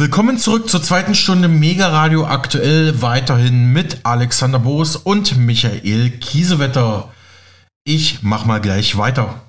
[0.00, 7.12] Willkommen zurück zur zweiten Stunde Mega Radio aktuell weiterhin mit Alexander Boos und Michael Kiesewetter.
[7.84, 9.42] Ich mach mal gleich weiter.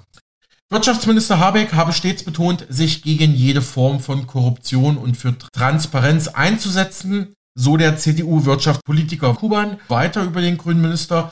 [0.70, 7.34] Wirtschaftsminister Habeck habe stets betont, sich gegen jede Form von Korruption und für Transparenz einzusetzen,
[7.56, 11.32] so der CDU-Wirtschaftspolitiker Kuban weiter über den grünen Minister.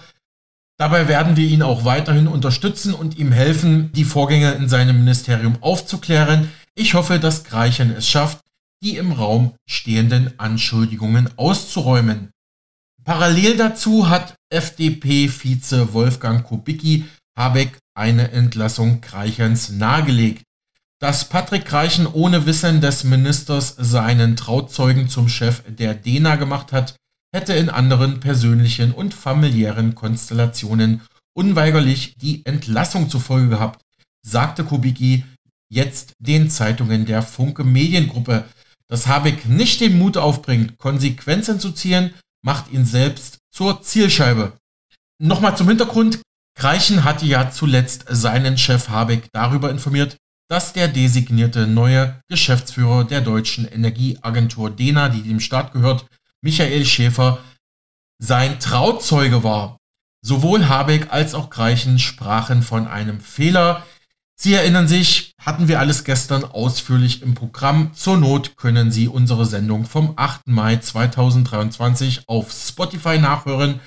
[0.77, 5.57] Dabei werden wir ihn auch weiterhin unterstützen und ihm helfen, die Vorgänge in seinem Ministerium
[5.59, 6.49] aufzuklären.
[6.73, 8.39] Ich hoffe, dass Greichen es schafft,
[8.81, 12.29] die im Raum stehenden Anschuldigungen auszuräumen.
[13.03, 17.05] Parallel dazu hat FDP-Vize Wolfgang Kubicki
[17.37, 20.43] Habeck eine Entlassung Kreichens nahegelegt.
[21.01, 26.95] Dass Patrick Kreichen ohne Wissen des Ministers seinen Trauzeugen zum Chef der DENA gemacht hat,
[27.33, 31.01] hätte in anderen persönlichen und familiären Konstellationen
[31.33, 33.81] unweigerlich die Entlassung zur Folge gehabt,
[34.25, 35.23] sagte Kubicki
[35.69, 38.43] jetzt den Zeitungen der Funke Mediengruppe.
[38.89, 44.53] Dass Habeck nicht den Mut aufbringt, Konsequenzen zu ziehen, macht ihn selbst zur Zielscheibe.
[45.21, 46.21] Nochmal zum Hintergrund.
[46.57, 50.17] Greichen hatte ja zuletzt seinen Chef Habeck darüber informiert,
[50.49, 56.07] dass der designierte neue Geschäftsführer der deutschen Energieagentur DENA, die dem Staat gehört,
[56.41, 57.39] Michael Schäfer,
[58.17, 59.77] sein Trauzeuge war.
[60.21, 63.85] Sowohl Habeck als auch Greichen sprachen von einem Fehler,
[64.41, 67.93] Sie erinnern sich, hatten wir alles gestern ausführlich im Programm.
[67.93, 70.47] Zur Not können Sie unsere Sendung vom 8.
[70.47, 73.81] Mai 2023 auf Spotify nachhören.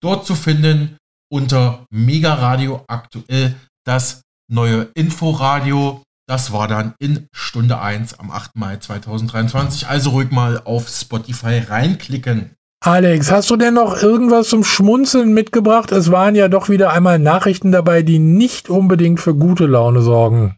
[0.00, 0.96] Dort zu finden
[1.30, 6.02] unter Mega Radio aktuell das neue Inforadio.
[6.26, 8.56] Das war dann in Stunde 1 am 8.
[8.56, 9.88] Mai 2023.
[9.88, 12.54] Also ruhig mal auf Spotify reinklicken.
[12.80, 15.90] Alex, hast du denn noch irgendwas zum Schmunzeln mitgebracht?
[15.90, 20.56] Es waren ja doch wieder einmal Nachrichten dabei, die nicht unbedingt für gute Laune sorgen.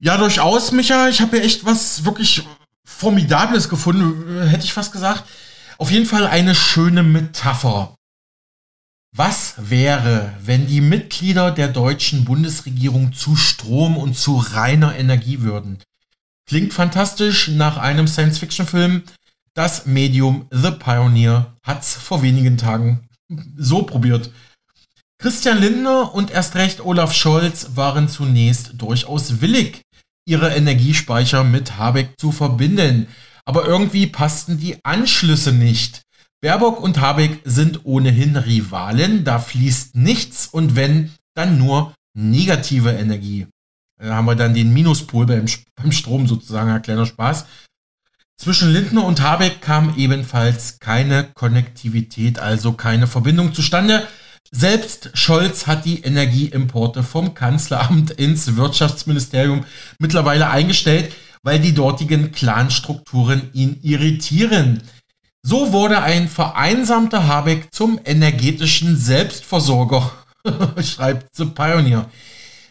[0.00, 1.08] Ja, durchaus, Micha.
[1.08, 2.46] Ich habe hier echt was wirklich
[2.86, 5.24] Formidables gefunden, hätte ich fast gesagt.
[5.76, 7.94] Auf jeden Fall eine schöne Metapher.
[9.14, 15.78] Was wäre, wenn die Mitglieder der deutschen Bundesregierung zu Strom und zu reiner Energie würden?
[16.48, 19.02] Klingt fantastisch nach einem Science-Fiction-Film,
[19.54, 23.08] das Medium The Pioneer hat's vor wenigen Tagen
[23.56, 24.30] so probiert.
[25.20, 29.82] Christian Lindner und erst recht Olaf Scholz waren zunächst durchaus willig,
[30.26, 33.06] ihre Energiespeicher mit Habeck zu verbinden.
[33.44, 36.02] Aber irgendwie passten die Anschlüsse nicht.
[36.40, 43.46] Baerbock und Habeck sind ohnehin Rivalen, da fließt nichts und wenn, dann nur negative Energie.
[43.98, 45.44] Da haben wir dann den Minuspol beim,
[45.76, 47.44] beim Strom sozusagen, ein kleiner Spaß.
[48.40, 54.06] Zwischen Lindner und Habeck kam ebenfalls keine Konnektivität, also keine Verbindung zustande.
[54.50, 59.66] Selbst Scholz hat die Energieimporte vom Kanzleramt ins Wirtschaftsministerium
[59.98, 61.12] mittlerweile eingestellt,
[61.42, 64.84] weil die dortigen Clanstrukturen ihn irritieren.
[65.42, 70.12] So wurde ein vereinsamter Habeck zum energetischen Selbstversorger,
[70.82, 72.08] schreibt The Pioneer.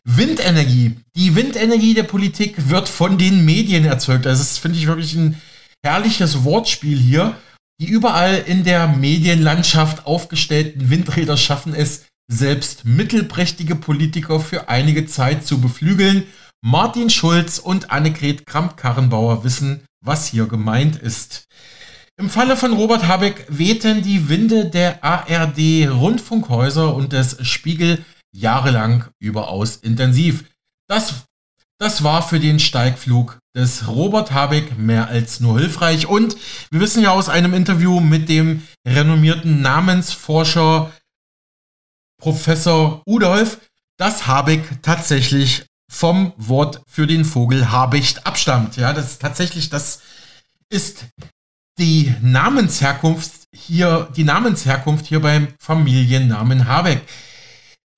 [0.04, 0.96] Windenergie.
[1.16, 4.26] Die Windenergie der Politik wird von den Medien erzeugt.
[4.26, 5.40] Also das finde ich wirklich ein
[5.84, 7.36] herrliches Wortspiel hier.
[7.82, 15.46] Die überall in der Medienlandschaft aufgestellten Windräder schaffen es, selbst mittelprächtige Politiker für einige Zeit
[15.46, 16.28] zu beflügeln.
[16.62, 21.46] Martin Schulz und Annegret Kramp-Karrenbauer wissen, was hier gemeint ist.
[22.18, 28.04] Im Falle von Robert Habeck wehten die Winde der ARD Rundfunkhäuser und des Spiegel
[28.36, 30.44] jahrelang überaus intensiv.
[30.90, 31.24] Das
[31.82, 36.08] das war für den Steigflug des Robert Habeck mehr als nur hilfreich.
[36.08, 36.38] Und
[36.72, 40.92] wir wissen ja aus einem Interview mit dem renommierten Namensforscher
[42.20, 43.60] Professor Udolf,
[43.98, 48.78] dass Habeck tatsächlich vom Wort für den Vogel Habicht abstammt.
[48.78, 50.02] Ja, das ist tatsächlich, das
[50.70, 51.06] ist
[51.80, 57.02] die Namensherkunft hier, die Namensherkunft hier beim Familiennamen Habeck.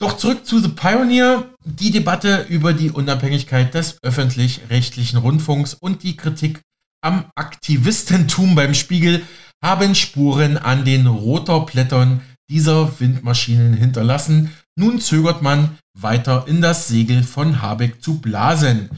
[0.02, 1.54] Doch zurück zu The Pioneer.
[1.64, 6.60] Die Debatte über die Unabhängigkeit des öffentlich-rechtlichen Rundfunks und die Kritik
[7.02, 9.22] am Aktivistentum beim Spiegel
[9.64, 14.52] haben Spuren an den Rotorblättern dieser Windmaschinen hinterlassen.
[14.76, 18.90] Nun zögert man weiter in das Segel von Habeck zu blasen.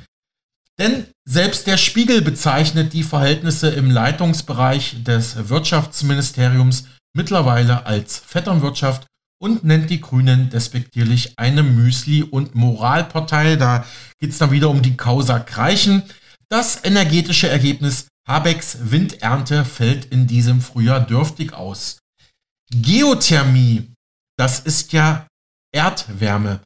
[0.80, 9.06] Denn selbst der Spiegel bezeichnet die Verhältnisse im Leitungsbereich des Wirtschaftsministeriums mittlerweile als Vetternwirtschaft
[9.40, 13.56] und nennt die Grünen despektierlich eine Müsli- und Moralpartei.
[13.56, 13.86] Da
[14.20, 16.04] geht es dann wieder um die Causa Kreichen.
[16.50, 22.00] Das energetische Ergebnis Habecks Windernte fällt in diesem Frühjahr dürftig aus.
[22.72, 23.92] Geothermie,
[24.38, 25.28] das ist ja
[25.74, 26.62] Erdwärme.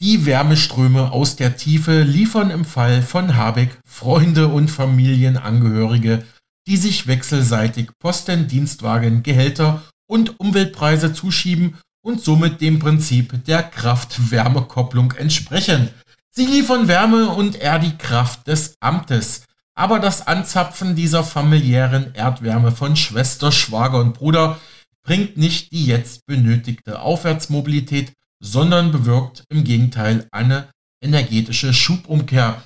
[0.00, 6.24] Die Wärmeströme aus der Tiefe liefern im Fall von Habeck Freunde und Familienangehörige,
[6.68, 15.12] die sich wechselseitig Posten, Dienstwagen, Gehälter und Umweltpreise zuschieben und somit dem Prinzip der Kraft-Wärme-Kopplung
[15.12, 15.90] entsprechen.
[16.30, 19.44] Sie liefern Wärme und er die Kraft des Amtes.
[19.74, 24.58] Aber das Anzapfen dieser familiären Erdwärme von Schwester, Schwager und Bruder
[25.02, 30.68] bringt nicht die jetzt benötigte Aufwärtsmobilität, sondern bewirkt im Gegenteil eine
[31.02, 32.62] energetische Schubumkehr.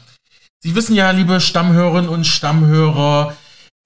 [0.61, 3.37] Sie wissen ja, liebe Stammhörerinnen und Stammhörer,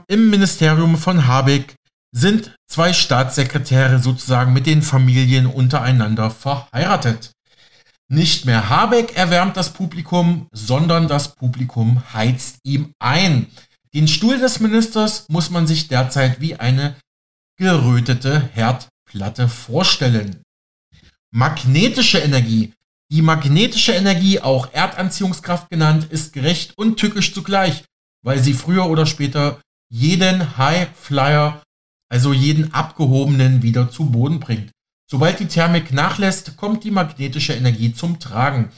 [0.08, 1.74] im Ministerium von Habeck
[2.16, 7.32] sind zwei Staatssekretäre sozusagen mit den Familien untereinander verheiratet.
[8.08, 13.48] Nicht mehr Habeck erwärmt das Publikum, sondern das Publikum heizt ihm ein.
[13.92, 16.96] Den Stuhl des Ministers muss man sich derzeit wie eine
[17.58, 20.40] gerötete Herdplatte vorstellen.
[21.30, 22.72] Magnetische Energie.
[23.12, 27.84] Die magnetische Energie, auch Erdanziehungskraft genannt, ist gerecht und tückisch zugleich,
[28.22, 29.60] weil sie früher oder später
[29.90, 31.62] jeden High Flyer,
[32.16, 34.70] also jeden abgehobenen, wieder zu Boden bringt.
[35.06, 38.70] Sobald die Thermik nachlässt, kommt die magnetische Energie zum Tragen.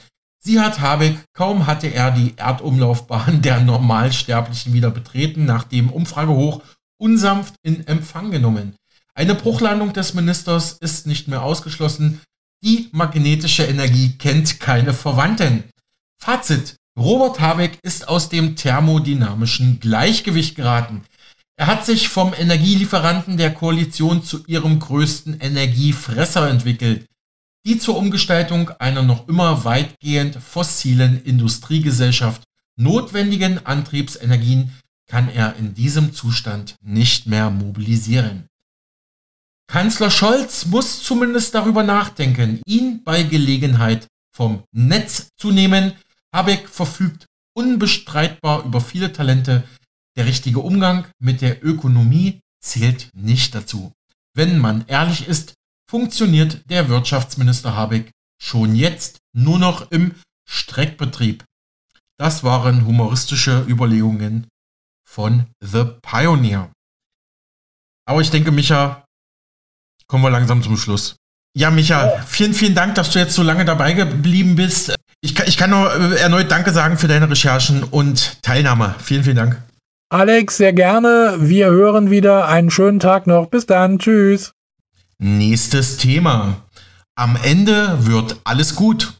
[0.43, 6.61] Sie hat Habeck, kaum hatte er die Erdumlaufbahn der Normalsterblichen wieder betreten, nach dem Umfragehoch
[6.97, 8.75] unsanft in Empfang genommen.
[9.13, 12.19] Eine Bruchlandung des Ministers ist nicht mehr ausgeschlossen.
[12.61, 15.63] Die magnetische Energie kennt keine Verwandten.
[16.21, 16.75] Fazit.
[16.97, 21.03] Robert Habeck ist aus dem thermodynamischen Gleichgewicht geraten.
[21.59, 27.05] Er hat sich vom Energielieferanten der Koalition zu ihrem größten Energiefresser entwickelt.
[27.65, 32.43] Die zur Umgestaltung einer noch immer weitgehend fossilen Industriegesellschaft
[32.77, 34.71] notwendigen Antriebsenergien
[35.05, 38.47] kann er in diesem Zustand nicht mehr mobilisieren.
[39.67, 45.91] Kanzler Scholz muss zumindest darüber nachdenken, ihn bei Gelegenheit vom Netz zu nehmen.
[46.33, 49.65] Habeck verfügt unbestreitbar über viele Talente,
[50.17, 53.93] der richtige Umgang mit der Ökonomie zählt nicht dazu.
[54.35, 55.53] Wenn man ehrlich ist,
[55.89, 58.11] funktioniert der Wirtschaftsminister Habeck
[58.41, 60.15] schon jetzt nur noch im
[60.47, 61.43] Streckbetrieb.
[62.17, 64.47] Das waren humoristische Überlegungen
[65.07, 66.71] von The Pioneer.
[68.05, 69.05] Aber ich denke, Micha,
[70.07, 71.15] kommen wir langsam zum Schluss.
[71.55, 74.93] Ja, Micha, vielen, vielen Dank, dass du jetzt so lange dabei geblieben bist.
[75.21, 78.95] Ich kann, ich kann nur erneut Danke sagen für deine Recherchen und Teilnahme.
[78.99, 79.68] Vielen, vielen Dank.
[80.11, 81.35] Alex, sehr gerne.
[81.37, 82.47] Wir hören wieder.
[82.47, 83.45] Einen schönen Tag noch.
[83.45, 83.99] Bis dann.
[83.99, 84.53] Tschüss.
[85.19, 86.63] Nächstes Thema.
[87.13, 89.13] Am Ende wird alles gut.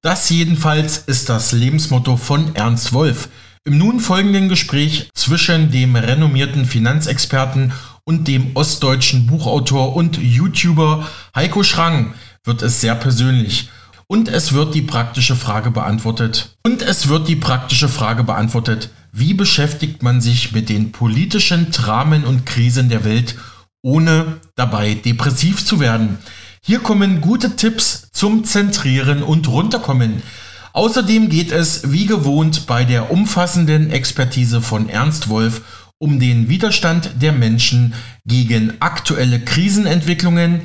[0.00, 3.28] Das jedenfalls ist das Lebensmotto von Ernst Wolf.
[3.64, 11.62] Im nun folgenden Gespräch zwischen dem renommierten Finanzexperten und dem ostdeutschen Buchautor und YouTuber Heiko
[11.62, 12.14] Schrang
[12.44, 13.68] wird es sehr persönlich.
[14.06, 16.56] Und es wird die praktische Frage beantwortet.
[16.64, 22.24] Und es wird die praktische Frage beantwortet, wie beschäftigt man sich mit den politischen Dramen
[22.24, 23.36] und Krisen der Welt,
[23.82, 26.18] ohne dabei depressiv zu werden?
[26.62, 30.22] Hier kommen gute Tipps zum Zentrieren und Runterkommen.
[30.72, 35.62] Außerdem geht es wie gewohnt bei der umfassenden Expertise von Ernst Wolf
[35.98, 40.62] um den Widerstand der Menschen gegen aktuelle Krisenentwicklungen,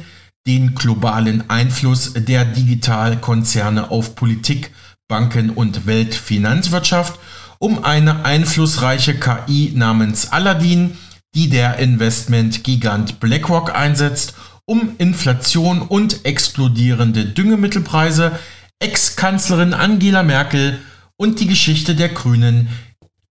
[0.48, 4.72] den globalen Einfluss der Digitalkonzerne auf Politik,
[5.08, 7.20] Banken und Weltfinanzwirtschaft,
[7.60, 10.98] um eine einflussreiche KI namens Aladdin,
[11.34, 14.36] die der Investmentgigant BlackRock einsetzt,
[14.66, 18.40] um Inflation und explodierende Düngemittelpreise,
[18.80, 20.80] Ex-Kanzlerin Angela Merkel
[21.18, 22.70] und die Geschichte der Grünen,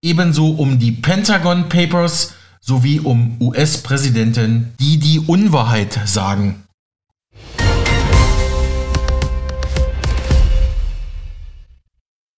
[0.03, 6.64] ebenso um die Pentagon Papers sowie um US-Präsidenten, die die Unwahrheit sagen.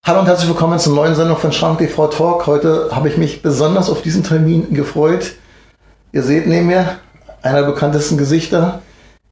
[0.06, 2.46] Hallo und herzlich willkommen zur neuen Sendung von Schrank TV Talk.
[2.46, 5.32] Heute habe ich mich besonders auf diesen Termin gefreut.
[6.12, 6.98] Ihr seht neben mir
[7.42, 8.82] einer der bekanntesten Gesichter,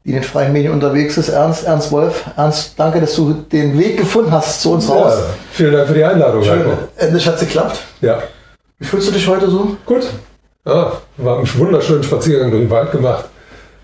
[0.05, 2.25] die in den freien Medien unterwegs ist, Ernst, Ernst Wolf.
[2.37, 5.15] Ernst, danke, dass du den Weg gefunden hast zu uns ja, raus.
[5.53, 6.43] Vielen Dank für die Einladung.
[6.43, 6.65] Schön,
[6.97, 7.79] endlich hat es geklappt.
[8.01, 8.25] Ja.
[8.81, 9.77] Wie fühlst du dich heute so?
[9.87, 10.11] Gut.
[10.67, 13.27] Ja, war einen wunderschönen Spaziergang durch den Wald gemacht.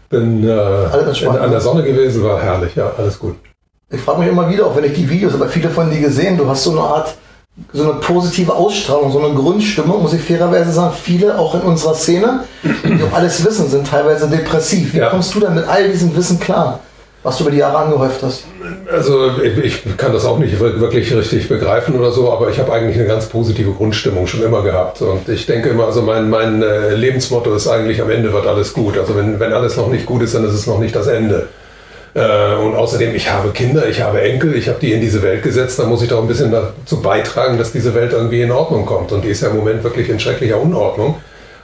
[0.08, 3.36] Bin äh, an der Sonne gewesen, war herrlich, ja, alles gut.
[3.92, 6.36] Ich frage mich immer wieder, auch wenn ich die Videos, aber viele von dir gesehen,
[6.36, 7.14] du hast so eine Art,
[7.72, 10.94] so eine positive Ausstrahlung, so eine Grundstimmung, muss ich fairerweise sagen.
[11.02, 14.94] Viele, auch in unserer Szene, die auch alles wissen, sind teilweise depressiv.
[14.94, 15.10] Wie ja.
[15.10, 16.80] kommst du denn mit all diesem Wissen klar?
[17.22, 18.44] was du über die Jahre angehäuft hast?
[18.90, 22.96] Also ich kann das auch nicht wirklich richtig begreifen oder so, aber ich habe eigentlich
[22.96, 25.02] eine ganz positive Grundstimmung schon immer gehabt.
[25.02, 28.72] Und ich denke immer, also mein, mein äh, Lebensmotto ist eigentlich, am Ende wird alles
[28.72, 28.96] gut.
[28.98, 31.48] Also wenn, wenn alles noch nicht gut ist, dann ist es noch nicht das Ende.
[32.14, 35.42] Äh, und außerdem, ich habe Kinder, ich habe Enkel, ich habe die in diese Welt
[35.42, 38.86] gesetzt, da muss ich doch ein bisschen dazu beitragen, dass diese Welt irgendwie in Ordnung
[38.86, 39.12] kommt.
[39.12, 41.16] Und die ist ja im Moment wirklich in schrecklicher Unordnung.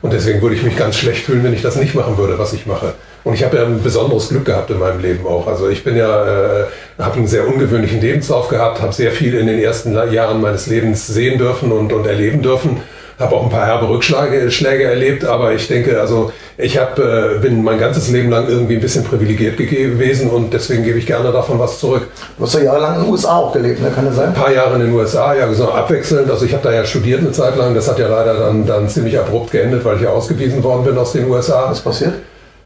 [0.02, 2.52] Und deswegen würde ich mich ganz schlecht fühlen, wenn ich das nicht machen würde, was
[2.52, 2.94] ich mache.
[3.24, 5.48] Und ich habe ja ein besonderes Glück gehabt in meinem Leben auch.
[5.48, 6.64] Also ich bin ja, äh,
[6.96, 11.08] habe einen sehr ungewöhnlichen Lebenslauf gehabt, habe sehr viel in den ersten Jahren meines Lebens
[11.08, 12.82] sehen dürfen und, und erleben dürfen
[13.18, 17.38] habe auch ein paar herbe Rückschläge Schläge erlebt, aber ich denke, also ich hab, äh,
[17.40, 21.32] bin mein ganzes Leben lang irgendwie ein bisschen privilegiert gewesen und deswegen gebe ich gerne
[21.32, 22.08] davon was zurück.
[22.38, 23.90] Du hast ja jahrelang in den USA auch gelebt, ne?
[23.94, 24.28] kann das sein?
[24.28, 26.30] Ein paar Jahre in den USA, ja, so abwechselnd.
[26.30, 28.88] Also ich habe da ja studiert eine Zeit lang, das hat ja leider dann, dann
[28.88, 31.70] ziemlich abrupt geendet, weil ich ja ausgewiesen worden bin aus den USA.
[31.70, 32.14] Was passiert?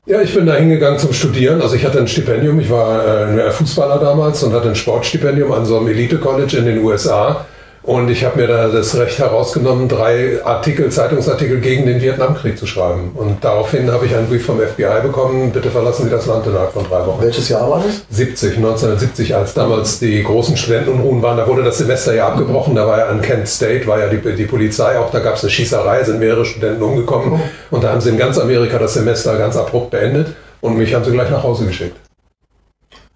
[0.06, 1.60] Ja, ich bin da hingegangen zum Studieren.
[1.60, 5.64] Also ich hatte ein Stipendium, ich war äh, Fußballer damals und hatte ein Sportstipendium an
[5.64, 7.44] so einem Elite-College in den USA.
[7.82, 12.66] Und ich habe mir da das Recht herausgenommen, drei Artikel, Zeitungsartikel gegen den Vietnamkrieg zu
[12.66, 13.12] schreiben.
[13.14, 16.72] Und daraufhin habe ich einen Brief vom FBI bekommen, bitte verlassen Sie das Land innerhalb
[16.72, 17.22] von drei Wochen.
[17.22, 18.02] Welches Jahr war das?
[18.10, 21.38] 70, 1970, als damals die großen Studentenunruhen waren.
[21.38, 22.74] Da wurde das Semester ja abgebrochen.
[22.74, 25.10] Da war ja an Kent State, war ja die, die Polizei auch.
[25.10, 27.30] Da gab es eine Schießerei, sind mehrere Studenten umgekommen.
[27.30, 27.40] Mhm.
[27.70, 30.34] Und da haben sie in ganz Amerika das Semester ganz abrupt beendet.
[30.60, 31.96] Und mich haben sie gleich nach Hause geschickt.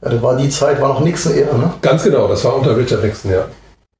[0.02, 1.74] Ja, das war die Zeit, war noch Nixon-Ära, ne?
[1.82, 3.44] Ganz genau, das war unter Richard Nixon, ja.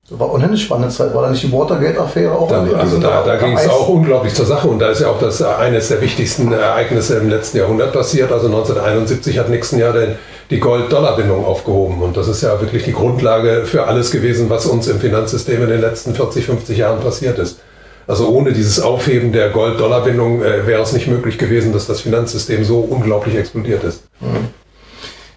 [0.09, 1.15] Das war unheimlich spannende Zeit.
[1.15, 2.49] War da nicht die Watergate-Affäre auch?
[2.49, 5.19] Da, also da, da ging es auch unglaublich zur Sache und da ist ja auch
[5.19, 8.31] das eines der wichtigsten Ereignisse im letzten Jahrhundert passiert.
[8.31, 10.17] Also 1971 hat Nixon ja den,
[10.51, 14.89] die Gold-Dollar-Bindung aufgehoben und das ist ja wirklich die Grundlage für alles gewesen, was uns
[14.89, 17.61] im Finanzsystem in den letzten 40, 50 Jahren passiert ist.
[18.07, 22.63] Also ohne dieses Aufheben der Gold-Dollar-Bindung äh, wäre es nicht möglich gewesen, dass das Finanzsystem
[22.63, 24.03] so unglaublich explodiert ist.
[24.21, 24.49] Mhm.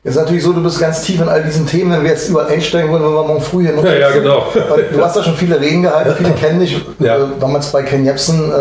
[0.07, 2.47] Ist natürlich so, du bist ganz tief in all diesen Themen, wenn wir jetzt überall
[2.47, 3.83] einsteigen wollen, wenn wir morgen früh hier noch.
[3.83, 4.45] Ja, ja, genau.
[4.93, 6.79] Du hast da schon viele Reden gehalten, viele kennen dich.
[6.99, 7.17] Ja.
[7.17, 8.55] Äh, damals bei Ken Jebsen äh,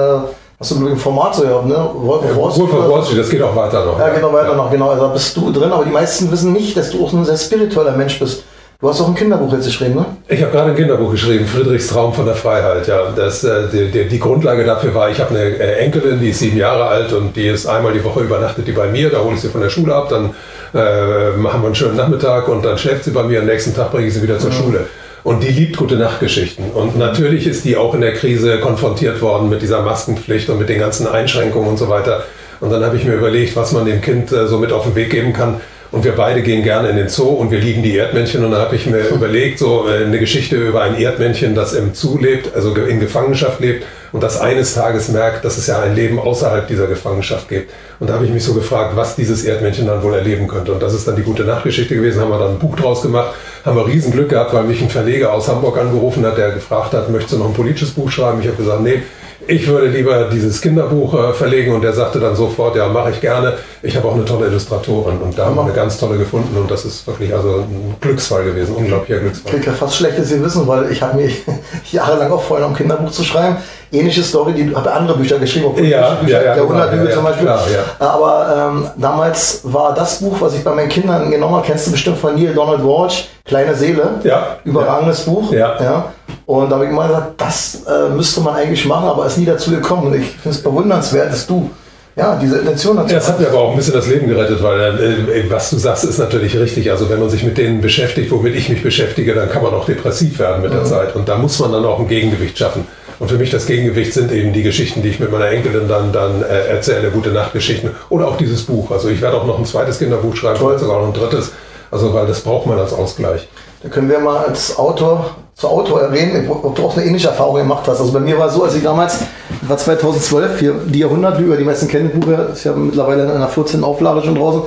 [0.59, 1.89] hast du ein Format so gehabt, ne?
[1.95, 2.73] Wolf of Wall Street.
[2.73, 3.97] Wolf of Wall Street, das geht auch weiter noch.
[3.97, 4.57] Ja, geht noch weiter ja.
[4.57, 4.91] noch, genau.
[4.91, 7.37] Also da bist du drin, aber die meisten wissen nicht, dass du auch ein sehr
[7.37, 8.43] spiritueller Mensch bist.
[8.79, 10.05] Du hast auch ein Kinderbuch jetzt geschrieben, ne?
[10.29, 12.87] Ich habe gerade ein Kinderbuch geschrieben, Friedrichs Traum von der Freiheit.
[12.87, 16.29] Ja, das, äh, die, die, die, Grundlage dafür war, ich habe eine äh, Enkelin, die
[16.29, 19.09] ist sieben Jahre alt und die ist einmal die Woche übernachtet die bei mir.
[19.09, 20.35] Da hole ich sie von der Schule ab, dann
[20.75, 23.41] äh, machen wir einen schönen Nachmittag und dann schläft sie bei mir.
[23.41, 24.55] Am nächsten Tag bringe ich sie wieder zur mhm.
[24.55, 24.87] Schule.
[25.25, 26.71] Und die liebt gute Nachtgeschichten.
[26.73, 30.69] Und natürlich ist die auch in der Krise konfrontiert worden mit dieser Maskenpflicht und mit
[30.69, 32.25] den ganzen Einschränkungen und so weiter.
[32.61, 34.95] Und dann habe ich mir überlegt, was man dem Kind äh, so mit auf den
[34.95, 35.63] Weg geben kann.
[35.93, 38.45] Und wir beide gehen gerne in den Zoo und wir lieben die Erdmännchen.
[38.45, 41.95] Und dann habe ich mir überlegt, so äh, eine Geschichte über ein Erdmännchen, das im
[41.95, 45.95] Zoo lebt, also in Gefangenschaft lebt und das eines Tages merkt, dass es ja ein
[45.95, 47.71] Leben außerhalb dieser Gefangenschaft gibt.
[48.01, 50.73] Und da habe ich mich so gefragt, was dieses Erdmännchen dann wohl erleben könnte.
[50.73, 53.35] Und das ist dann die gute Nachtgeschichte gewesen, haben wir dann ein Buch draus gemacht,
[53.65, 57.11] haben wir Riesenglück gehabt, weil mich ein Verleger aus Hamburg angerufen hat, der gefragt hat,
[57.11, 58.41] möchtest du noch ein politisches Buch schreiben?
[58.41, 59.03] Ich habe gesagt, nee,
[59.49, 63.21] ich würde lieber dieses Kinderbuch äh, verlegen und der sagte dann sofort, ja, mache ich
[63.21, 63.55] gerne.
[63.83, 66.71] Ich habe auch eine tolle Illustratorin und da haben wir eine ganz tolle gefunden und
[66.71, 69.51] das ist wirklich also ein Glücksfall gewesen, unglaublicher Glücksfall.
[69.51, 71.43] Klingt ja fast schlecht, dass Sie wissen, weil ich habe mich
[71.93, 73.57] jahrelang auch vorher um ein Kinderbuch zu schreiben.
[73.93, 77.05] Ähnliche Story, die habe andere Bücher geschrieben, auch ja, Bücher, ja, ja, der 100 genau,
[77.05, 77.47] ja, zum Beispiel.
[77.47, 78.07] Klar, ja.
[78.07, 81.93] Aber ähm, damals war das Buch, was ich bei meinen Kindern genommen habe, kennst du
[81.93, 84.21] bestimmt von Neil Donald Walsh, Kleine Seele.
[84.65, 85.53] Überragendes Buch.
[85.53, 86.13] Ja.
[86.47, 89.45] Und da habe ich immer gesagt, das äh, müsste man eigentlich machen, aber ist nie
[89.45, 90.07] dazu gekommen.
[90.09, 91.71] Und ich finde es bewundernswert, dass du
[92.15, 94.63] ja, diese Intention dazu ja, Das hat mir aber auch ein bisschen das Leben gerettet,
[94.63, 96.91] weil äh, was du sagst, ist natürlich richtig.
[96.91, 99.85] Also wenn man sich mit denen beschäftigt, womit ich mich beschäftige, dann kann man auch
[99.85, 100.87] depressiv werden mit der mhm.
[100.87, 101.15] Zeit.
[101.15, 102.87] Und da muss man dann auch ein Gegengewicht schaffen.
[103.19, 106.13] Und für mich das Gegengewicht sind eben die Geschichten, die ich mit meiner Enkelin dann,
[106.13, 107.91] dann äh, erzähle, gute Nachtgeschichten.
[108.09, 108.91] Oder auch dieses Buch.
[108.91, 111.53] Also ich werde auch noch ein zweites Kinderbuch schreiben, vielleicht sogar noch ein drittes.
[111.91, 113.47] Also weil das braucht man als Ausgleich.
[113.83, 117.57] Da können wir mal als Autor zu Autor erwähnen, ob du auch eine ähnliche Erfahrung
[117.57, 117.99] gemacht hast.
[117.99, 119.21] Also bei mir war es so, als ich damals,
[119.63, 123.83] war 2012, hier die Jahrhundertlüge, die meisten kennen Buch, ist ja mittlerweile in einer 14
[123.83, 124.63] Auflage schon draußen,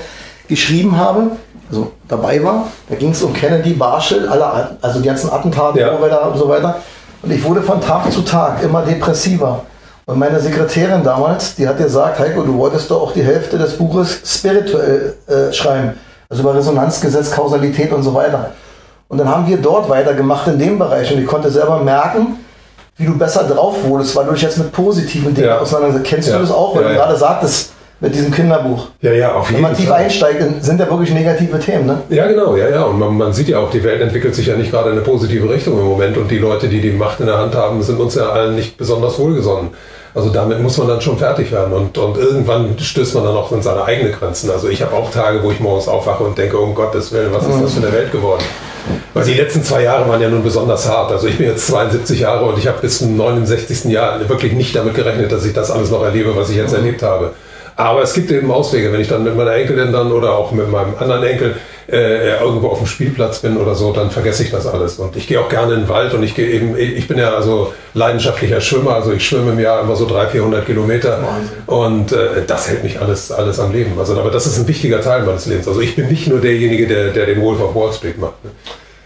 [0.47, 1.31] geschrieben habe,
[1.69, 2.69] also dabei war.
[2.89, 5.91] Da ging es um Kennedy, Barschel, alle, also die ganzen Attentate ja.
[5.91, 6.77] und so weiter.
[7.21, 9.65] Und ich wurde von Tag zu Tag immer depressiver.
[10.07, 13.77] Und meine Sekretärin damals, die hat gesagt, Heiko, du wolltest doch auch die Hälfte des
[13.77, 15.93] Buches spirituell äh, schreiben.
[16.29, 18.53] Also über Resonanzgesetz, Kausalität und so weiter.
[19.09, 22.37] Und dann haben wir dort weitergemacht in dem Bereich und ich konnte selber merken,
[22.95, 25.59] wie du besser drauf wurdest, weil du dich jetzt mit positiven Dingen ja.
[25.59, 26.05] auseinandersetzt.
[26.05, 26.35] Kennst ja.
[26.35, 28.87] du das auch, weil ja, du gerade sagtest, mit diesem Kinderbuch.
[29.01, 29.71] Ja, ja, auf jeden Fall.
[29.71, 32.01] Wenn man tief einsteigt, sind ja wirklich negative Themen, ne?
[32.09, 32.83] Ja, genau, ja, ja.
[32.83, 35.01] Und man, man, sieht ja auch, die Welt entwickelt sich ja nicht gerade in eine
[35.01, 37.99] positive Richtung im Moment und die Leute, die die Macht in der Hand haben, sind
[37.99, 39.71] uns ja allen nicht besonders wohlgesonnen.
[40.15, 43.51] Also damit muss man dann schon fertig werden und, und irgendwann stößt man dann auch
[43.51, 44.49] in seine eigenen Grenzen.
[44.49, 47.45] Also ich habe auch Tage, wo ich morgens aufwache und denke, um Gottes Willen, was
[47.45, 48.43] ist das für eine Welt geworden?
[49.13, 51.11] Weil die letzten zwei Jahre waren ja nun besonders hart.
[51.11, 53.85] Also ich bin jetzt 72 Jahre und ich habe bis zum 69.
[53.85, 57.01] Jahr wirklich nicht damit gerechnet, dass ich das alles noch erlebe, was ich jetzt erlebt
[57.01, 57.33] habe.
[57.75, 60.69] Aber es gibt eben Auswege, wenn ich dann mit meiner Enkelin dann oder auch mit
[60.69, 61.55] meinem anderen Enkel
[61.91, 64.99] äh, irgendwo auf dem Spielplatz bin oder so, dann vergesse ich das alles.
[64.99, 67.33] Und ich gehe auch gerne in den Wald und ich gehe eben, ich bin ja
[67.33, 71.19] also leidenschaftlicher Schwimmer, also ich schwimme im Jahr immer so 300, 400 Kilometer
[71.65, 73.93] und äh, das hält mich alles, alles am Leben.
[73.97, 75.67] Also, aber das ist ein wichtiger Teil meines Lebens.
[75.67, 78.43] Also ich bin nicht nur derjenige, der, der den Wolf of Wall Street macht.
[78.43, 78.51] Ne?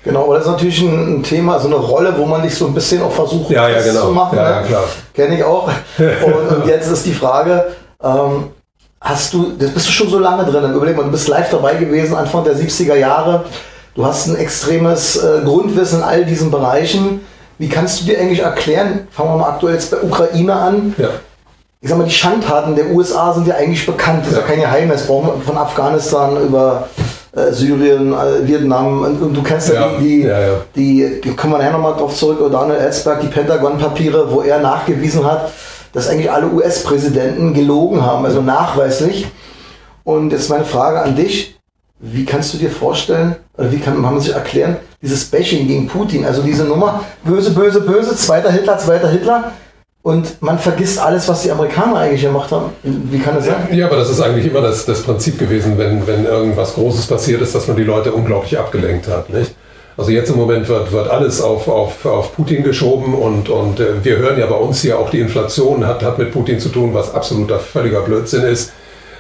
[0.04, 2.74] Genau, aber das ist natürlich ein Thema, so eine Rolle, wo man dich so ein
[2.74, 4.08] bisschen auch versucht ja, ja, genau.
[4.08, 4.38] zu machen.
[4.38, 4.50] Ja, ne?
[4.50, 4.84] ja, klar.
[5.14, 5.70] Kenne ich auch.
[5.98, 7.68] Und, und, jetzt ist die Frage,
[8.04, 8.50] ähm,
[9.00, 11.76] hast du, das bist du schon so lange drin, überleg mal, du bist live dabei
[11.76, 13.46] gewesen, Anfang der 70er Jahre.
[13.96, 17.22] Du hast ein extremes äh, Grundwissen in all diesen Bereichen.
[17.58, 21.10] Wie kannst du dir eigentlich erklären, fangen wir mal aktuell jetzt bei Ukraine an, ja.
[21.80, 24.40] ich sag mal, die Schandtaten der USA sind ja eigentlich bekannt, das ja.
[24.40, 26.90] ist ja kein Geheimnis, brauchen wir von Afghanistan über
[27.36, 30.54] Syrien, äh, Vietnam, und, du kennst ja, die, ja, ja.
[30.76, 35.26] die, die, kommen wir nachher nochmal drauf zurück, Daniel Ellsberg, die Pentagon-Papiere, wo er nachgewiesen
[35.26, 35.52] hat,
[35.94, 39.28] dass eigentlich alle US-Präsidenten gelogen haben, also nachweislich.
[40.04, 41.60] Und jetzt meine Frage an dich,
[42.00, 46.26] wie kannst du dir vorstellen, oder wie kann man sich erklären, dieses Bashing gegen Putin,
[46.26, 49.54] also diese Nummer, böse, böse, böse, zweiter Hitler, zweiter Hitler,
[50.04, 52.72] und man vergisst alles, was die Amerikaner eigentlich gemacht haben.
[52.84, 53.70] Wie kann das sein?
[53.72, 57.42] Ja, aber das ist eigentlich immer das, das Prinzip gewesen, wenn, wenn irgendwas Großes passiert
[57.42, 59.30] ist, dass man die Leute unglaublich abgelenkt hat.
[59.30, 59.56] Nicht?
[59.96, 64.04] Also jetzt im Moment wird, wird alles auf, auf, auf Putin geschoben und, und äh,
[64.04, 66.94] wir hören ja bei uns hier auch die Inflation hat, hat mit Putin zu tun,
[66.94, 68.74] was absoluter völliger Blödsinn ist.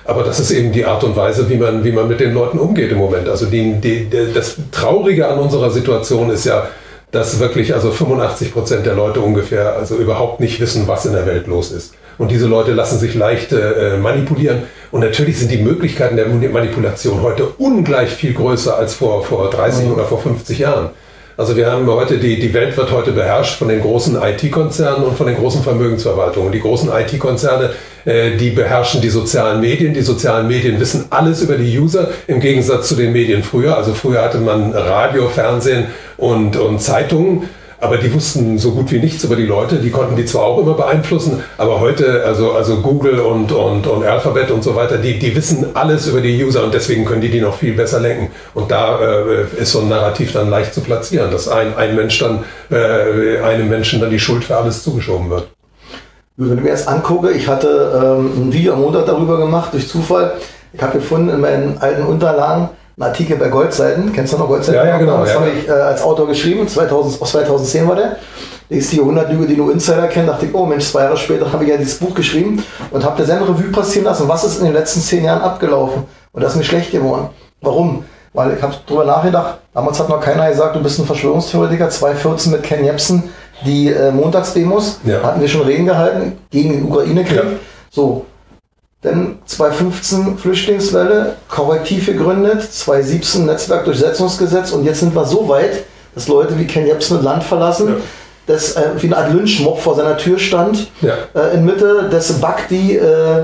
[0.05, 2.59] Aber das ist eben die Art und Weise, wie man, wie man mit den Leuten
[2.59, 3.29] umgeht im Moment.
[3.29, 6.67] Also die, die, das Traurige an unserer Situation ist ja,
[7.13, 11.27] dass wirklich also 85 Prozent der Leute ungefähr also überhaupt nicht wissen, was in der
[11.27, 11.93] Welt los ist.
[12.17, 14.63] Und diese Leute lassen sich leicht äh, manipulieren.
[14.91, 19.85] Und natürlich sind die Möglichkeiten der Manipulation heute ungleich viel größer als vor, vor 30
[19.85, 19.93] mhm.
[19.93, 20.89] oder vor 50 Jahren.
[21.37, 25.17] Also wir haben heute, die, die Welt wird heute beherrscht von den großen IT-Konzernen und
[25.17, 26.51] von den großen Vermögensverwaltungen.
[26.51, 27.71] Die großen IT-Konzerne,
[28.05, 29.95] äh, die beherrschen die sozialen Medien.
[29.95, 33.77] Die sozialen Medien wissen alles über die User im Gegensatz zu den Medien früher.
[33.77, 35.85] Also früher hatte man Radio, Fernsehen
[36.17, 37.49] und, und Zeitungen
[37.83, 39.75] aber die wussten so gut wie nichts über die Leute.
[39.75, 44.05] Die konnten die zwar auch immer beeinflussen, aber heute, also, also Google und, und, und
[44.05, 47.29] Alphabet und so weiter, die, die wissen alles über die User und deswegen können die
[47.29, 48.31] die noch viel besser lenken.
[48.53, 52.17] Und da äh, ist so ein Narrativ dann leicht zu platzieren, dass ein, ein Mensch
[52.19, 55.49] dann, äh, einem Menschen dann die Schuld für alles zugeschoben wird.
[56.37, 59.87] Wenn ich mir das angucke, ich hatte ähm, ein Video am Montag darüber gemacht, durch
[59.89, 60.35] Zufall.
[60.71, 64.13] Ich habe gefunden in meinen alten Unterlagen, einen Artikel bei Goldseiten.
[64.13, 64.81] Kennst du noch Goldseiten?
[64.81, 65.19] Ja, ja, genau.
[65.19, 65.39] Das ja.
[65.39, 68.17] habe ich äh, als Autor geschrieben, 2000, aus 2010 war der.
[68.69, 70.27] Die ist die 100 Lüge, die nur Insider kennen.
[70.27, 73.17] dachte ich, oh Mensch, zwei Jahre später habe ich ja dieses Buch geschrieben und habe
[73.17, 74.27] der Sendung Revue passieren lassen.
[74.27, 76.03] Was ist in den letzten zehn Jahren abgelaufen?
[76.31, 77.29] Und das ist mir schlecht geworden.
[77.61, 78.05] Warum?
[78.33, 81.89] Weil ich habe drüber nachgedacht, damals hat noch keiner gesagt, du bist ein Verschwörungstheoretiker.
[81.89, 83.23] 2014 mit Ken Jebsen,
[83.65, 85.21] die äh, Montagsdemos, ja.
[85.21, 87.37] hatten wir schon Reden gehalten gegen den Ukraine-Krieg.
[87.37, 87.43] Ja.
[87.91, 88.25] So,
[89.03, 95.83] dann 2015 Flüchtlingswelle, korrektiv gegründet, 2017 Netzwerkdurchsetzungsgesetz und jetzt sind wir so weit,
[96.15, 97.95] dass Leute wie Ken Jebsen das Land verlassen, ja.
[98.47, 101.15] dass äh, wie eine Art Lynchmob vor seiner Tür stand, ja.
[101.35, 103.43] äh, in Mitte des Bakti äh,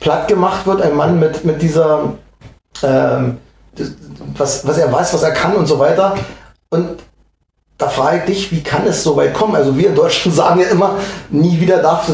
[0.00, 2.14] platt gemacht wird, ein Mann mit, mit dieser,
[2.84, 3.38] ähm,
[4.36, 6.14] was, was er weiß, was er kann und so weiter.
[6.70, 7.00] Und
[7.76, 9.56] da frage ich dich, wie kann es so weit kommen?
[9.56, 10.94] Also wir in Deutschland sagen ja immer,
[11.30, 12.08] nie wieder darf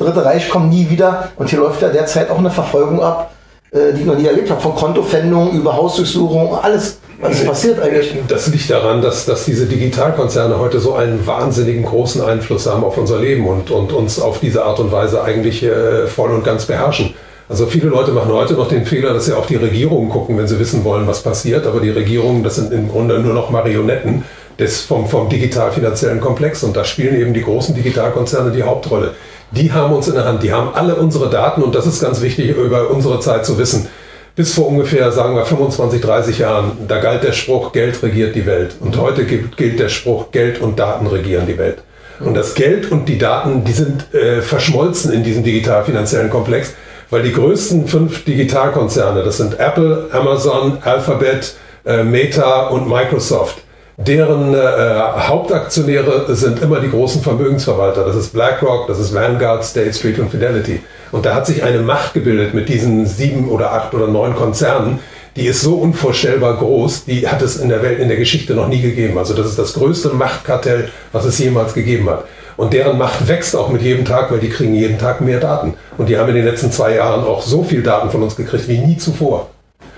[0.00, 1.28] Dritte Reich kommt nie wieder.
[1.36, 3.32] Und hier läuft ja derzeit auch eine Verfolgung ab,
[3.70, 4.60] äh, die ich noch nie erlebt habe.
[4.60, 6.98] Von Kontofendungen über Hausdurchsuchungen, alles.
[7.20, 8.14] Was passiert eigentlich?
[8.28, 12.96] Das liegt daran, dass, dass diese Digitalkonzerne heute so einen wahnsinnigen großen Einfluss haben auf
[12.96, 16.64] unser Leben und, und uns auf diese Art und Weise eigentlich äh, voll und ganz
[16.64, 17.12] beherrschen.
[17.50, 20.48] Also viele Leute machen heute noch den Fehler, dass sie auf die Regierungen gucken, wenn
[20.48, 21.66] sie wissen wollen, was passiert.
[21.66, 24.24] Aber die Regierungen, das sind im Grunde nur noch Marionetten
[24.60, 26.62] des, vom, vom digital-finanziellen Komplex.
[26.62, 29.14] Und da spielen eben die großen Digitalkonzerne die Hauptrolle
[29.52, 32.20] die haben uns in der Hand, die haben alle unsere Daten und das ist ganz
[32.20, 33.88] wichtig, über unsere Zeit zu wissen.
[34.36, 38.46] Bis vor ungefähr, sagen wir, 25, 30 Jahren, da galt der Spruch, Geld regiert die
[38.46, 38.76] Welt.
[38.78, 41.78] Und heute gilt der Spruch, Geld und Daten regieren die Welt.
[42.20, 46.74] Und das Geld und die Daten, die sind äh, verschmolzen in diesem digital-finanziellen Komplex,
[47.10, 53.62] weil die größten fünf Digitalkonzerne, das sind Apple, Amazon, Alphabet, äh, Meta und Microsoft,
[54.06, 58.02] Deren äh, Hauptaktionäre sind immer die großen Vermögensverwalter.
[58.06, 60.80] Das ist BlackRock, das ist Vanguard, State Street und Fidelity.
[61.12, 65.00] Und da hat sich eine Macht gebildet mit diesen sieben oder acht oder neun Konzernen.
[65.36, 68.68] Die ist so unvorstellbar groß, die hat es in der Welt, in der Geschichte noch
[68.68, 69.18] nie gegeben.
[69.18, 72.24] Also das ist das größte Machtkartell, was es jemals gegeben hat.
[72.56, 75.74] Und deren Macht wächst auch mit jedem Tag, weil die kriegen jeden Tag mehr Daten.
[75.98, 78.66] Und die haben in den letzten zwei Jahren auch so viel Daten von uns gekriegt
[78.66, 79.50] wie nie zuvor.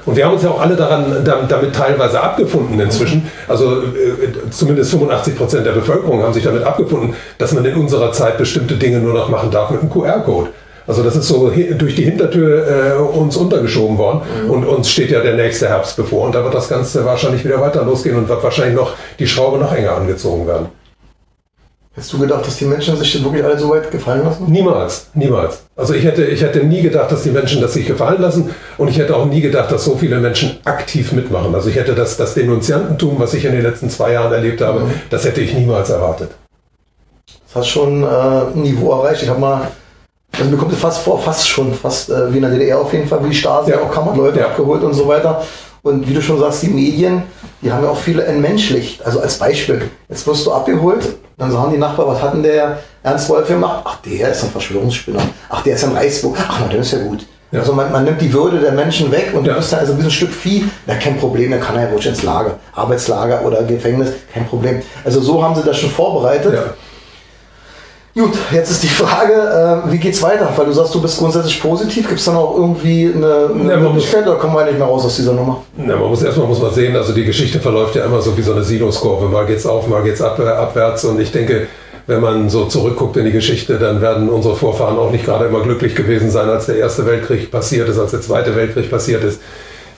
[0.05, 3.31] Und wir haben uns ja auch alle daran, damit teilweise abgefunden inzwischen.
[3.47, 8.13] Also äh, zumindest 85 Prozent der Bevölkerung haben sich damit abgefunden, dass man in unserer
[8.13, 10.51] Zeit bestimmte Dinge nur noch machen darf mit einem QR-Code.
[10.87, 14.51] Also das ist so durch die Hintertür äh, uns untergeschoben worden mhm.
[14.51, 17.61] und uns steht ja der nächste Herbst bevor und da wird das Ganze wahrscheinlich wieder
[17.61, 20.67] weiter losgehen und wird wahrscheinlich noch die Schraube noch enger angezogen werden.
[21.95, 24.51] Hättest du gedacht, dass die Menschen sich wirklich alle so weit gefallen lassen?
[24.51, 25.65] Niemals, niemals.
[25.77, 28.89] Also ich hätte, ich hätte nie gedacht, dass die Menschen das sich gefallen lassen und
[28.89, 31.55] ich hätte auch nie gedacht, dass so viele Menschen aktiv mitmachen.
[31.55, 34.81] Also ich hätte das, das Denunziantentum, was ich in den letzten zwei Jahren erlebt habe,
[34.81, 34.93] mhm.
[35.11, 36.31] das hätte ich niemals erwartet.
[37.47, 39.23] Das hat schon äh, ein Niveau erreicht.
[39.23, 39.69] Ich habe mal,
[40.39, 42.91] also mir kommt es fast vor, fast schon, fast äh, wie in der DDR auf
[42.95, 43.81] jeden Fall, wie die Stasi, ja.
[43.81, 44.47] auch Kammerleute ja.
[44.47, 45.43] abgeholt und so weiter.
[45.85, 47.25] Und wie du schon sagst, die Medien,
[47.61, 49.05] die haben ja auch viele entmenschlicht.
[49.05, 52.79] Also als Beispiel, jetzt wirst du abgeholt, dann sagen die Nachbarn, was hat denn der
[53.03, 53.83] Ernst Wolf gemacht?
[53.85, 55.23] Ach, der ist ein Verschwörungsspinner.
[55.49, 56.37] Ach, der ist ein Reichsburg.
[56.39, 57.27] Ach, na, der ist ja gut.
[57.51, 57.61] Ja.
[57.61, 59.55] Also man, man, nimmt die Würde der Menschen weg und ja.
[59.55, 62.07] du bist dann also ein Stück Vieh, na kein Problem, dann kann er ja ruhig
[62.07, 64.83] ins Lager, Arbeitslager oder Gefängnis, kein Problem.
[65.05, 66.55] Also so haben sie das schon vorbereitet.
[66.55, 66.75] Ja.
[68.15, 70.53] Gut, jetzt ist die Frage, äh, wie geht's weiter?
[70.55, 72.09] Weil du sagst, du bist grundsätzlich positiv.
[72.09, 75.07] Gibt es dann auch irgendwie eine, eine ja, Möglichkeit oder kommen wir nicht mehr raus
[75.07, 75.65] aus dieser Nummer?
[75.79, 78.43] Ja, man muss erstmal muss man sehen, also die Geschichte verläuft ja immer so wie
[78.43, 79.31] so eine Sinuskurve.
[79.31, 81.07] Mal geht's auf, mal geht's ab, äh, abwärts.
[81.07, 81.69] Und ich denke,
[82.07, 85.63] wenn man so zurückguckt in die Geschichte, dann werden unsere Vorfahren auch nicht gerade immer
[85.63, 89.41] glücklich gewesen sein, als der Erste Weltkrieg passiert ist, als der Zweite Weltkrieg passiert ist.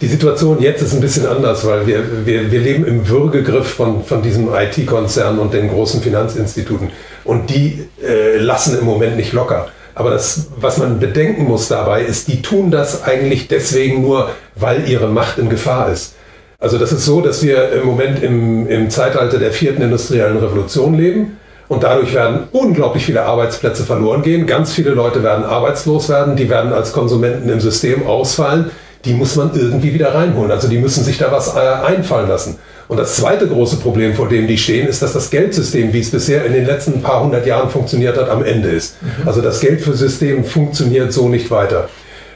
[0.01, 4.05] Die Situation jetzt ist ein bisschen anders, weil wir, wir, wir leben im Würgegriff von,
[4.05, 6.91] von diesem IT-Konzern und den großen Finanzinstituten.
[7.25, 9.69] Und die äh, lassen im Moment nicht locker.
[9.95, 14.89] Aber das, was man bedenken muss dabei, ist, die tun das eigentlich deswegen nur, weil
[14.89, 16.15] ihre Macht in Gefahr ist.
[16.59, 20.95] Also das ist so, dass wir im Moment im, im Zeitalter der vierten industriellen Revolution
[20.95, 21.39] leben.
[21.69, 24.47] Und dadurch werden unglaublich viele Arbeitsplätze verloren gehen.
[24.47, 26.37] Ganz viele Leute werden arbeitslos werden.
[26.37, 28.71] Die werden als Konsumenten im System ausfallen.
[29.05, 30.51] Die muss man irgendwie wieder reinholen.
[30.51, 32.59] Also die müssen sich da was äh, einfallen lassen.
[32.89, 36.11] Und das zweite große Problem, vor dem die stehen, ist, dass das Geldsystem, wie es
[36.11, 39.03] bisher in den letzten paar hundert Jahren funktioniert hat, am Ende ist.
[39.03, 39.27] Mhm.
[39.27, 41.89] Also das Geldsystem funktioniert so nicht weiter.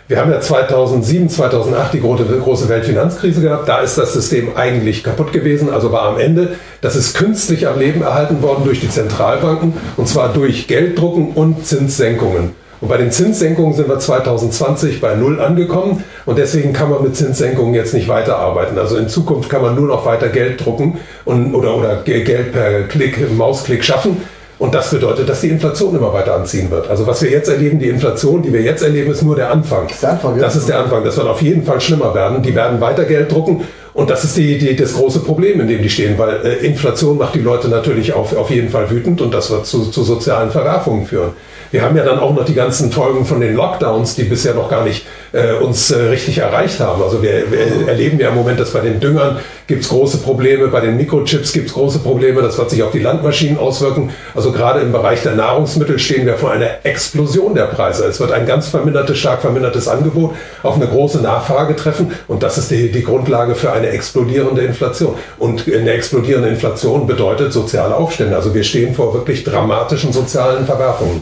[0.08, 3.68] Wir haben ja 2007, 2008 die große Weltfinanzkrise gehabt.
[3.68, 6.56] Da ist das System eigentlich kaputt gewesen, also war am Ende.
[6.80, 11.66] Das ist künstlich am Leben erhalten worden durch die Zentralbanken und zwar durch Gelddrucken und
[11.66, 12.54] Zinssenkungen.
[12.80, 17.16] Und bei den Zinssenkungen sind wir 2020 bei Null angekommen und deswegen kann man mit
[17.16, 18.78] Zinssenkungen jetzt nicht weiterarbeiten.
[18.78, 22.82] Also in Zukunft kann man nur noch weiter Geld drucken und, oder, oder Geld per
[22.84, 24.18] Klick, Mausklick schaffen.
[24.58, 26.90] Und das bedeutet, dass die Inflation immer weiter anziehen wird.
[26.90, 29.86] Also was wir jetzt erleben, die Inflation, die wir jetzt erleben, ist nur der Anfang.
[29.86, 30.42] Das ist der Anfang, ja.
[30.42, 31.04] das ist der Anfang.
[31.04, 32.42] Das wird auf jeden Fall schlimmer werden.
[32.42, 33.62] Die werden weiter Geld drucken.
[33.94, 37.18] Und das ist die, die, das große Problem, in dem die stehen, weil äh, Inflation
[37.18, 40.52] macht die Leute natürlich auf, auf jeden Fall wütend und das wird zu, zu sozialen
[40.52, 41.32] Verwerfungen führen.
[41.70, 44.70] Wir haben ja dann auch noch die ganzen Folgen von den Lockdowns, die bisher noch
[44.70, 47.02] gar nicht äh, uns äh, richtig erreicht haben.
[47.02, 50.68] Also wir, wir, erleben ja im Moment, dass bei den Düngern gibt es große Probleme,
[50.68, 54.10] bei den Mikrochips gibt es große Probleme, das wird sich auf die Landmaschinen auswirken.
[54.34, 58.04] Also gerade im Bereich der Nahrungsmittel stehen wir vor einer Explosion der Preise.
[58.06, 62.56] Es wird ein ganz vermindertes, stark vermindertes Angebot auf eine große Nachfrage treffen und das
[62.56, 65.14] ist die, die Grundlage für eine explodierende Inflation.
[65.38, 68.36] Und eine explodierende Inflation bedeutet soziale Aufstände.
[68.36, 71.20] Also wir stehen vor wirklich dramatischen sozialen Verwerfungen.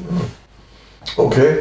[1.16, 1.58] Okay.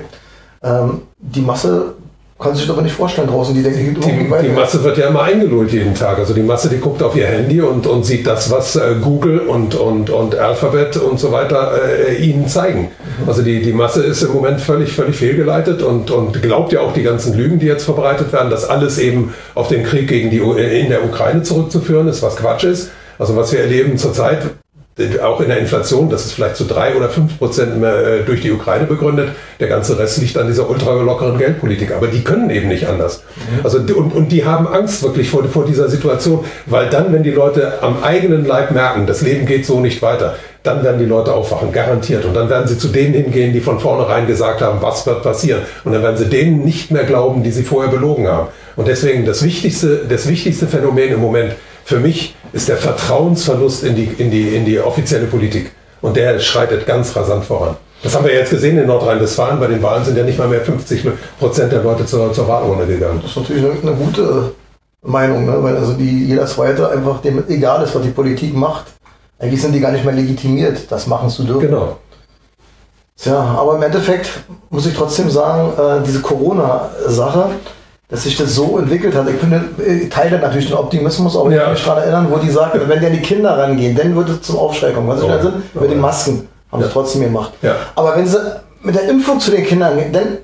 [0.64, 1.96] Ähm, die Masse
[2.38, 5.22] kann sich aber nicht vorstellen draußen, die denken, die, die, die Masse wird ja immer
[5.22, 6.18] eingelullt jeden Tag.
[6.18, 9.40] Also die Masse, die guckt auf ihr Handy und, und sieht das, was äh, Google
[9.40, 11.72] und, und, und Alphabet und so weiter
[12.10, 12.90] äh, ihnen zeigen.
[13.22, 13.30] Mhm.
[13.30, 16.92] Also die, die Masse ist im Moment völlig, völlig fehlgeleitet und, und glaubt ja auch
[16.92, 20.40] die ganzen Lügen, die jetzt verbreitet werden, dass alles eben auf den Krieg gegen die,
[20.40, 22.92] in der Ukraine zurückzuführen ist, was Quatsch ist.
[23.18, 24.42] Also was wir erleben zurzeit,
[25.22, 28.40] auch in der Inflation, das ist vielleicht zu drei oder fünf Prozent mehr äh, durch
[28.40, 29.30] die Ukraine begründet.
[29.60, 31.92] Der ganze Rest liegt an dieser ultra lockeren Geldpolitik.
[31.92, 33.24] Aber die können eben nicht anders.
[33.36, 33.60] Mhm.
[33.66, 37.32] Also, und, und die haben Angst wirklich vor, vor dieser Situation, weil dann, wenn die
[37.32, 41.34] Leute am eigenen Leib merken, das Leben geht so nicht weiter, dann werden die Leute
[41.34, 42.24] aufwachen, garantiert.
[42.24, 45.62] Und dann werden sie zu denen hingehen, die von vornherein gesagt haben, was wird passieren.
[45.84, 48.48] Und dann werden sie denen nicht mehr glauben, die sie vorher belogen haben.
[48.78, 51.54] Und deswegen das wichtigste, das wichtigste Phänomen im Moment
[51.84, 55.72] für mich ist der Vertrauensverlust in die, in die, in die offizielle Politik.
[56.02, 57.76] Und der schreitet ganz rasant voran.
[58.02, 59.60] Das haben wir jetzt gesehen in Nordrhein-Westfalen.
[59.60, 61.06] Bei den Wahlen sind ja nicht mal mehr 50
[61.38, 63.20] Prozent der Leute zur, zur Wahlurne gegangen.
[63.22, 64.54] Das ist natürlich eine, gute
[65.02, 65.62] Meinung, ne?
[65.62, 68.86] weil also die, jeder Zweite einfach dem egal ist, was die Politik macht.
[69.38, 71.68] Eigentlich sind die gar nicht mehr legitimiert, das machen zu dürfen.
[71.68, 71.98] Genau.
[73.18, 74.30] Tja, aber im Endeffekt
[74.70, 77.50] muss ich trotzdem sagen, äh, diese Corona-Sache,
[78.16, 79.28] dass sich das so entwickelt hat.
[79.30, 81.58] Ich finde, ich teile natürlich den Optimismus, aber ja.
[81.58, 84.30] ich kann mich daran erinnern, wo die sagt, wenn an die Kinder rangehen, dann wird
[84.30, 85.10] es zum Aufschrei kommen.
[85.10, 85.64] Was oh, ist Sinn?
[85.74, 86.88] Über die Masken haben ja.
[86.88, 87.52] sie trotzdem gemacht.
[87.62, 87.76] Ja.
[87.94, 88.38] Aber wenn sie
[88.84, 90.38] mit der Impfung zu den Kindern gehen, dann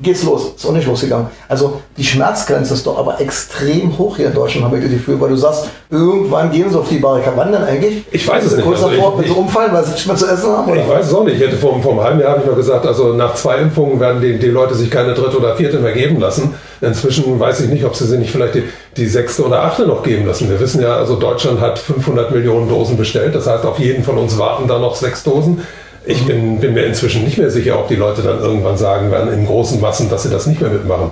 [0.00, 0.52] geht's los.
[0.56, 1.26] Ist auch nicht losgegangen.
[1.48, 5.20] Also die Schmerzgrenze ist doch aber extrem hoch hier in Deutschland, habe ich das Gefühl,
[5.20, 7.36] weil du sagst, irgendwann gehen sie auf die Barrikade.
[7.36, 8.04] Wann denn eigentlich?
[8.12, 8.64] Ich weiß es nicht.
[8.64, 10.70] Kurz Also davor, ich- mit so ich- umfallen, weil sie nicht mehr zu essen haben?
[10.70, 10.80] Oder?
[10.82, 11.36] Ich weiß es auch nicht.
[11.40, 13.98] Ich hätte vor, vor einem halben Jahr habe ich noch gesagt, also nach zwei Impfungen
[13.98, 16.54] werden die, die Leute sich keine dritte oder vierte mehr geben lassen.
[16.80, 18.62] Inzwischen weiß ich nicht, ob sie sich nicht vielleicht die,
[18.96, 20.48] die sechste oder achte noch geben lassen.
[20.48, 23.34] Wir wissen ja, also Deutschland hat 500 Millionen Dosen bestellt.
[23.34, 25.62] Das heißt, auf jeden von uns warten da noch sechs Dosen.
[26.04, 29.32] Ich bin, bin mir inzwischen nicht mehr sicher, ob die Leute dann irgendwann sagen werden,
[29.32, 31.10] in großen Massen, dass sie das nicht mehr mitmachen.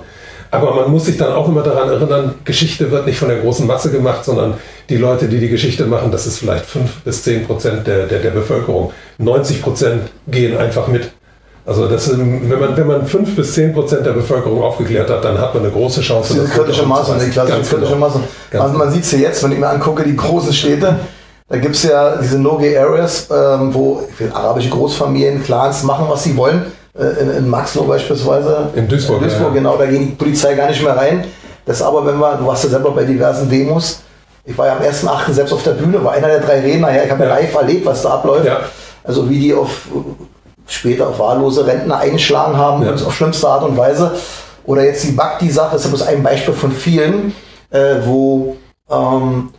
[0.49, 3.67] Aber man muss sich dann auch immer daran erinnern, Geschichte wird nicht von der großen
[3.67, 4.53] Masse gemacht, sondern
[4.89, 8.19] die Leute, die die Geschichte machen, das ist vielleicht fünf bis zehn Prozent der, der,
[8.19, 8.93] der Bevölkerung.
[9.17, 11.11] 90 Prozent gehen einfach mit.
[11.65, 15.37] Also das, wenn man, wenn man fünf bis zehn Prozent der Bevölkerung aufgeklärt hat, dann
[15.37, 16.33] hat man eine große Chance.
[16.33, 18.07] Diese das kritische gut Masse, die klassische kritische genau.
[18.07, 18.19] Masse.
[18.57, 20.95] Also man sieht es ja jetzt, wenn ich mir angucke, die großen Städte,
[21.49, 24.01] da gibt es ja diese No-Gay-Areas, ähm, wo
[24.33, 26.65] arabische Großfamilien, Clans machen, was sie wollen.
[26.97, 28.69] Äh, in, in Maxlow beispielsweise.
[28.75, 31.25] In Duisburg, In Duisburg, ja, genau, da geht die Polizei gar nicht mehr rein.
[31.65, 34.01] Das aber, wenn wir, du warst ja selber bei diversen Demos,
[34.45, 35.33] ich war ja am 1.8.
[35.33, 37.29] selbst auf der Bühne, war einer der drei Redner, ja, ich habe ja.
[37.29, 38.45] Live erlebt, was da abläuft.
[38.45, 38.61] Ja.
[39.03, 39.87] Also wie die auf
[40.67, 42.91] später auf wahllose Rentner eingeschlagen haben, Ja.
[42.91, 44.11] und auf schlimmste Art und Weise.
[44.65, 47.33] Oder jetzt die Bakti-Sache, ist ja bloß ein Beispiel von vielen,
[47.69, 48.57] äh, wo
[48.89, 49.49] ähm,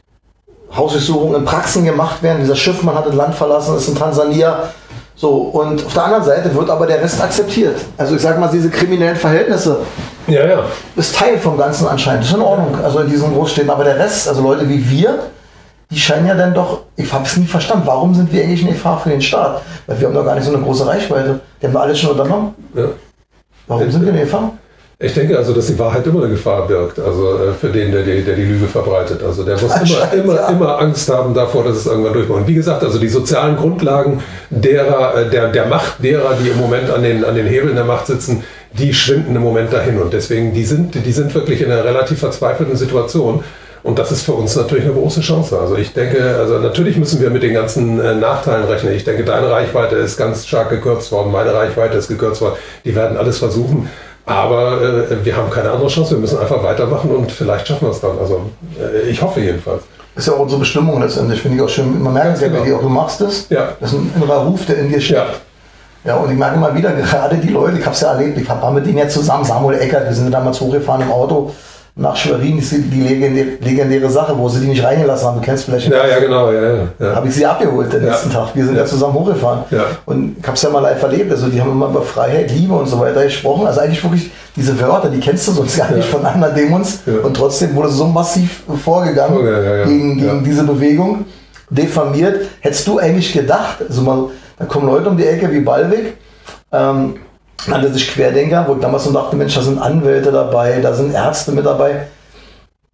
[0.75, 2.41] Hausdurchsuchungen in Praxen gemacht werden.
[2.41, 4.65] Dieser Schiffmann hat das Land verlassen, ist in Tansania.
[5.17, 7.77] So, und auf der anderen Seite wird aber der Rest akzeptiert.
[7.97, 9.79] Also ich sage mal, diese kriminellen Verhältnisse
[10.29, 10.61] Ja, ja.
[10.95, 12.23] ist Teil vom Ganzen anscheinend.
[12.23, 13.71] Das ist in Ordnung, also in diesen Großstädten.
[13.71, 15.19] Aber der Rest, also Leute wie wir,
[15.91, 18.73] die scheinen ja dann doch, ich habe es nie verstanden, warum sind wir eigentlich eine
[18.75, 19.63] Gefahr für den Staat?
[19.87, 21.41] Weil wir haben doch gar nicht so eine große Reichweite.
[21.61, 22.55] Die haben wir alles schon unternommen.
[22.75, 22.85] ja.
[23.67, 24.53] Warum sind wir eine Gefahr?
[25.01, 28.03] Ich denke also, dass die Wahrheit immer eine Gefahr birgt, also äh, für den, der
[28.03, 29.23] die, der die Lüge verbreitet.
[29.23, 32.41] Also der muss immer, immer, immer Angst haben davor, dass es irgendwann durchkommt.
[32.41, 36.59] Und wie gesagt, also die sozialen Grundlagen derer, äh, der, der Macht derer, die im
[36.59, 40.03] Moment an den, an den Hebeln der Macht sitzen, die schwinden im Moment dahin.
[40.03, 43.45] Und deswegen, die sind, die sind wirklich in einer relativ verzweifelten Situation.
[43.85, 45.61] Und das ist für uns natürlich eine große Chance.
[45.61, 48.95] Also ich denke, also natürlich müssen wir mit den ganzen äh, Nachteilen rechnen.
[48.95, 52.57] Ich denke, deine Reichweite ist ganz stark gekürzt worden, meine Reichweite ist gekürzt worden.
[52.85, 53.89] Die werden alles versuchen.
[54.29, 56.12] Aber äh, wir haben keine andere Chance.
[56.12, 58.19] Wir müssen einfach weitermachen und vielleicht schaffen wir es dann.
[58.19, 58.43] Also
[58.79, 59.83] äh, ich hoffe jedenfalls.
[60.14, 62.03] Ist ja auch unsere Bestimmung letztendlich, finde ich auch schön.
[62.03, 62.64] Man merkt es ja bei genau.
[62.64, 63.49] dir auch, du machst es.
[63.49, 63.71] Ja.
[63.81, 65.19] Das ist ein innerer Ruf, der in dir steckt.
[65.19, 65.27] Ja.
[66.05, 68.49] Ja, und ich merke immer wieder, gerade die Leute, ich habe es ja erlebt, ich
[68.49, 71.53] war mit denen ja zusammen, Samuel Eckert, wir sind damals hochgefahren im Auto
[71.99, 75.41] nach Schwerin, ist die legendäre, legendäre Sache, wo sie die nicht reingelassen haben.
[75.41, 76.51] Du kennst vielleicht Ja, ja, genau.
[76.53, 77.15] Ja, ja, ja.
[77.17, 78.55] habe ich sie abgeholt den nächsten Tag.
[78.55, 79.65] Wir sind ja, zusammen hochgefahren.
[79.73, 79.85] Ja.
[80.07, 81.33] Und ich habe es ja mal live erlebt.
[81.33, 83.67] Also die haben immer über Freiheit, Liebe und so weiter gesprochen.
[83.67, 87.01] Also eigentlich wirklich diese Wörter, die kennst du sonst gar nicht von anderen Demos.
[87.25, 89.85] Und trotzdem wurde so massiv vorgegangen ja.
[89.85, 91.25] gegen, gegen diese Bewegung.
[91.69, 92.47] Diffamiert.
[92.61, 96.17] Hättest du eigentlich gedacht, also mal, da kommen Leute um die Ecke wie Ballweg,
[96.73, 97.17] ähm,
[97.66, 101.12] nannte sich Querdenker, wo ich damals so dachte, Mensch, da sind Anwälte dabei, da sind
[101.12, 102.07] Ärzte mit dabei.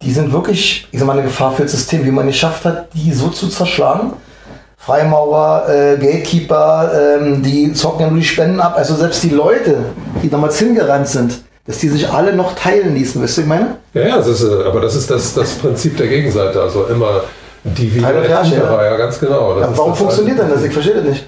[0.01, 2.65] Die sind wirklich, ich sag mal, eine Gefahr für das System, wie man es geschafft
[2.65, 4.13] hat, die so zu zerschlagen.
[4.77, 8.75] Freimaurer, äh, Gatekeeper, ähm, die zocken ja nur die Spenden ab.
[8.77, 9.77] Also selbst die Leute,
[10.21, 13.77] die damals hingerannt sind, dass die sich alle noch teilen ließen, wisst ihr, ich meine?
[13.93, 16.61] Ja, ja, das ist, äh, aber das ist das, das Prinzip der Gegenseite.
[16.61, 17.21] Also immer
[17.63, 18.43] die Teil und ja.
[18.43, 19.59] ja, ganz genau.
[19.59, 20.63] Ja, warum funktioniert denn das?
[20.63, 21.25] Ich verstehe das nicht.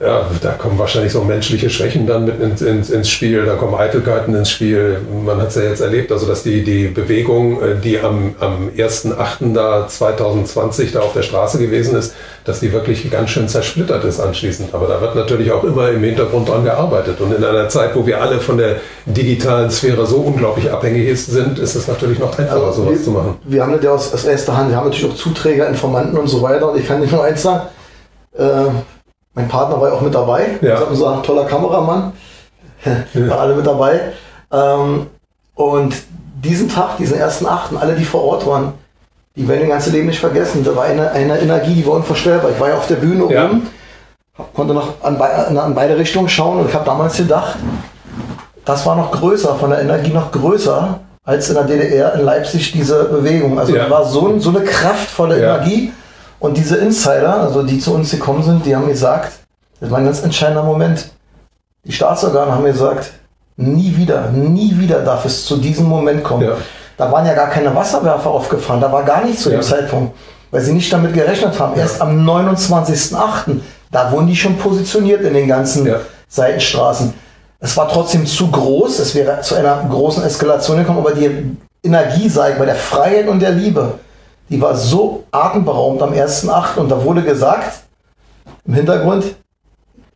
[0.00, 3.74] Ja, da kommen wahrscheinlich so menschliche Schwächen dann mit ins, ins, ins Spiel, da kommen
[3.74, 5.00] Eitelkeiten ins Spiel.
[5.24, 8.68] Man hat es ja jetzt erlebt, also dass die, die Bewegung, äh, die am, am
[8.76, 9.52] 1.8.
[9.54, 14.20] da 2020 da auf der Straße gewesen ist, dass die wirklich ganz schön zersplittert ist
[14.20, 14.72] anschließend.
[14.72, 17.20] Aber da wird natürlich auch immer im Hintergrund dran gearbeitet.
[17.20, 21.26] Und in einer Zeit, wo wir alle von der digitalen Sphäre so unglaublich abhängig ist-
[21.26, 23.34] sind, ist es natürlich noch einfacher, Also sowas wir, zu machen.
[23.42, 24.70] Wir haben das ja aus, aus erster Hand.
[24.70, 26.70] Wir haben natürlich auch Zuträger, Informanten und so weiter.
[26.70, 27.62] Und ich kann nicht nur eins sagen.
[28.38, 28.66] Äh,
[29.34, 30.58] mein Partner war ja auch mit dabei.
[30.60, 30.70] Ja.
[30.70, 32.12] Das ist unser toller Kameramann.
[33.14, 34.00] Waren alle mit dabei.
[34.52, 35.06] Ähm,
[35.54, 35.94] und
[36.42, 38.74] diesen Tag, diesen ersten Achten, alle, die vor Ort waren,
[39.36, 40.64] die werden ihr ganzes Leben nicht vergessen.
[40.64, 42.50] Da war eine, eine Energie, die war unvorstellbar.
[42.52, 43.68] Ich war ja auf der Bühne oben,
[44.54, 47.56] konnte noch an, an, beide Richtungen schauen und ich habe damals gedacht,
[48.64, 52.72] das war noch größer, von der Energie noch größer als in der DDR in Leipzig
[52.72, 53.58] diese Bewegung.
[53.58, 53.84] Also Ja.
[53.84, 55.56] die war so, ein- so eine kraftvolle Ja.
[55.56, 55.92] Energie.
[56.40, 59.32] Und diese Insider, also die zu uns gekommen sind, die haben gesagt,
[59.80, 61.10] das war ein ganz entscheidender Moment.
[61.84, 63.10] Die Staatsorgane haben gesagt,
[63.56, 66.44] nie wieder, nie wieder darf es zu diesem Moment kommen.
[66.44, 66.56] Ja.
[66.96, 69.66] Da waren ja gar keine Wasserwerfer aufgefahren, da war gar nichts zu dem Ja.
[69.66, 70.16] Zeitpunkt,
[70.50, 71.78] weil sie nicht damit gerechnet haben.
[71.78, 76.00] Erst am 29.08., da wurden die schon positioniert in den ganzen Ja.
[76.28, 77.14] Seitenstraßen.
[77.60, 82.26] Es war trotzdem zu groß, es wäre zu einer großen Eskalation gekommen, aber die Energie,
[82.26, 83.94] ich mal, der Freiheit und der Liebe,
[84.48, 86.78] die war so atemberaubend am 1.8.
[86.78, 87.80] und da wurde gesagt,
[88.66, 89.24] im Hintergrund,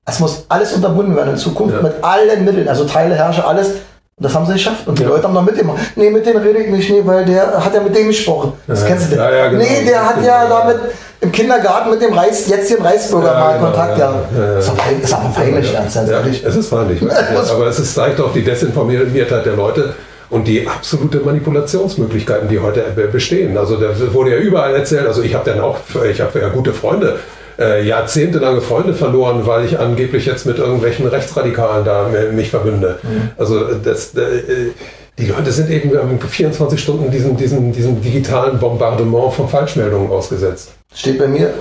[0.05, 1.83] es muss alles unterbunden werden in Zukunft Ja.
[1.83, 3.69] mit allen Mitteln, also Teile, Herrscher, alles.
[4.17, 4.87] Und das haben sie geschafft.
[4.87, 5.09] Und die Ja.
[5.09, 5.79] Leute haben dann mitgemacht.
[5.97, 8.53] Nee, mit denen rede ich nicht, nee, weil der hat ja mit dem gesprochen.
[8.67, 9.63] Das Ja, kennst du ja, genau.
[9.63, 10.77] Nee, der hat ja damit
[11.21, 14.27] im Kindergarten mit dem Reis, jetzt den Reisbürger Ja, mal genau, Kontakt ja, gehabt.
[14.37, 14.59] ja.
[14.59, 16.45] Ist aber peinlich, ganz ehrlich.
[16.45, 17.01] es ist peinlich,
[17.51, 19.95] aber es zeigt auch die Desinformiertheit der Leute
[20.33, 23.57] und die absolute Manipulationsmöglichkeiten, die heute be- bestehen.
[23.57, 25.79] Also da wurde ja überall erzählt, also ich habe dann auch,
[26.11, 27.19] ich habe ja gute Freunde,
[27.59, 32.99] äh, jahrzehntelange Freunde verloren, weil ich angeblich jetzt mit irgendwelchen Rechtsradikalen da mich verbünde.
[33.39, 34.71] Also das, äh,
[35.19, 40.71] die Leute sind eben ähm, 24 Stunden diesem, diesem, diesem digitalen Bombardement von Falschmeldungen ausgesetzt.
[40.95, 41.53] Steht bei mir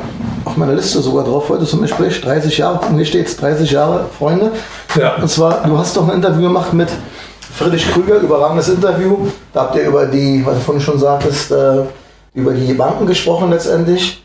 [0.46, 2.20] auf meiner Liste sogar drauf heute zum Gespräch.
[2.22, 4.52] 30 Jahre, hier steht 30 Jahre Freunde.
[4.98, 5.16] Ja.
[5.22, 6.90] Und zwar, du hast doch ein Interview gemacht mit
[7.54, 9.28] Friedrich Krüger, überragendes Interview.
[9.54, 11.84] Da habt ihr über die, was du vorhin schon sagtest, äh,
[12.34, 14.24] über die Banken gesprochen letztendlich.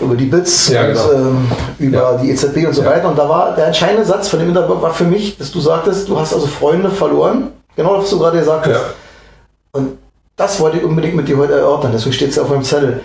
[0.00, 1.12] Über die BITS Ja, und genau.
[1.12, 2.16] ähm, über Ja.
[2.18, 2.90] die EZB und so Ja.
[2.90, 3.08] weiter.
[3.08, 6.08] Und da war der entscheidende Satz von dem Interview war für mich, dass du sagtest,
[6.08, 7.48] du hast also Freunde verloren.
[7.76, 8.80] Genau, was du gerade gesagt hast.
[9.72, 9.98] Und
[10.36, 11.90] das wollte ich unbedingt mit dir heute erörtern.
[11.92, 13.00] Deswegen steht es ja auf meinem Zettel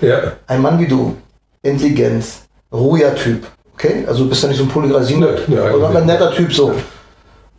[0.48, 1.16] ein Mann wie du,
[1.64, 2.26] intelligent,
[2.72, 4.06] ruhiger Typ, okay?
[4.08, 6.20] Also du bist ja nicht so ein Polygrasin, Nee, nee, sondern ein nicht.
[6.20, 6.74] netter Typ so.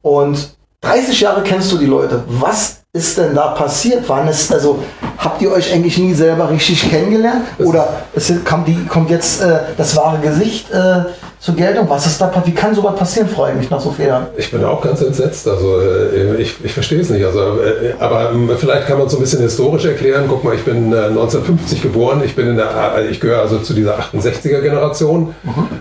[0.02, 0.53] Und
[0.84, 2.22] 30 Jahre kennst du die Leute.
[2.28, 4.04] Was ist denn da passiert?
[4.06, 4.78] Wann ist, also
[5.18, 7.42] habt ihr euch eigentlich nie selber richtig kennengelernt?
[7.58, 11.04] Oder es sind- kommt, die, kommt jetzt äh, das wahre Gesicht äh,
[11.44, 11.84] zur Geltung?
[11.90, 14.26] Was ist da pa- Wie kann sowas passieren, freue ich mich nach so vielen Jahren.
[14.36, 15.46] Ich bin auch ganz entsetzt.
[15.46, 17.24] Also äh, ich, ich verstehe es nicht.
[17.24, 20.24] Also, äh, aber ähm, vielleicht kann man es so ein bisschen historisch erklären.
[20.28, 22.22] Guck mal, ich bin äh, 1950 geboren.
[22.24, 25.34] Ich bin in der, äh, ich gehöre also zu dieser 68er Generation.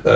[0.04, 0.10] Äh,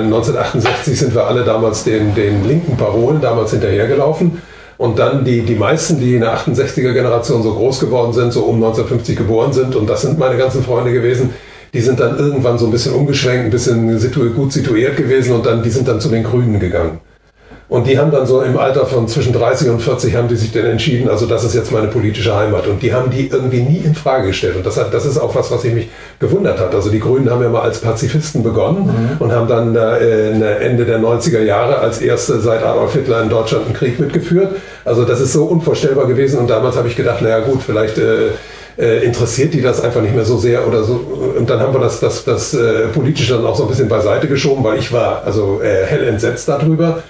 [0.00, 4.40] 1968 sind wir alle damals den, den linken Parolen damals hinterhergelaufen.
[4.76, 8.40] Und dann die, die meisten, die in der 68er Generation so groß geworden sind, so
[8.44, 11.30] um 1950 geboren sind, und das sind meine ganzen Freunde gewesen,
[11.74, 15.44] die sind dann irgendwann so ein bisschen umgeschwenkt, ein bisschen situ gut situiert gewesen und
[15.44, 17.00] dann, die sind dann zu den Grünen gegangen.
[17.68, 20.52] Und die haben dann so im Alter von zwischen 30 und 40 haben die sich
[20.52, 22.68] dann entschieden, also das ist jetzt meine politische Heimat.
[22.68, 24.54] Und die haben die irgendwie nie in Frage gestellt.
[24.54, 25.88] Und das, hat, das ist auch was, was ich mich
[26.20, 26.74] gewundert hat.
[26.74, 31.00] Also die Grünen haben ja mal als Pazifisten begonnen und haben dann äh, Ende der
[31.00, 34.54] 90er Jahre als erste seit Adolf Hitler in Deutschland einen Krieg mitgeführt.
[34.84, 36.38] Also das ist so unvorstellbar gewesen.
[36.38, 37.98] Und damals habe ich gedacht, naja gut, vielleicht...
[37.98, 38.28] Äh,
[38.76, 41.33] äh, interessiert die das einfach nicht mehr so sehr oder so.
[41.44, 44.28] Und dann haben wir das, das, das äh, politisch dann auch so ein bisschen beiseite
[44.28, 47.02] geschoben, weil ich war also äh, hell entsetzt darüber.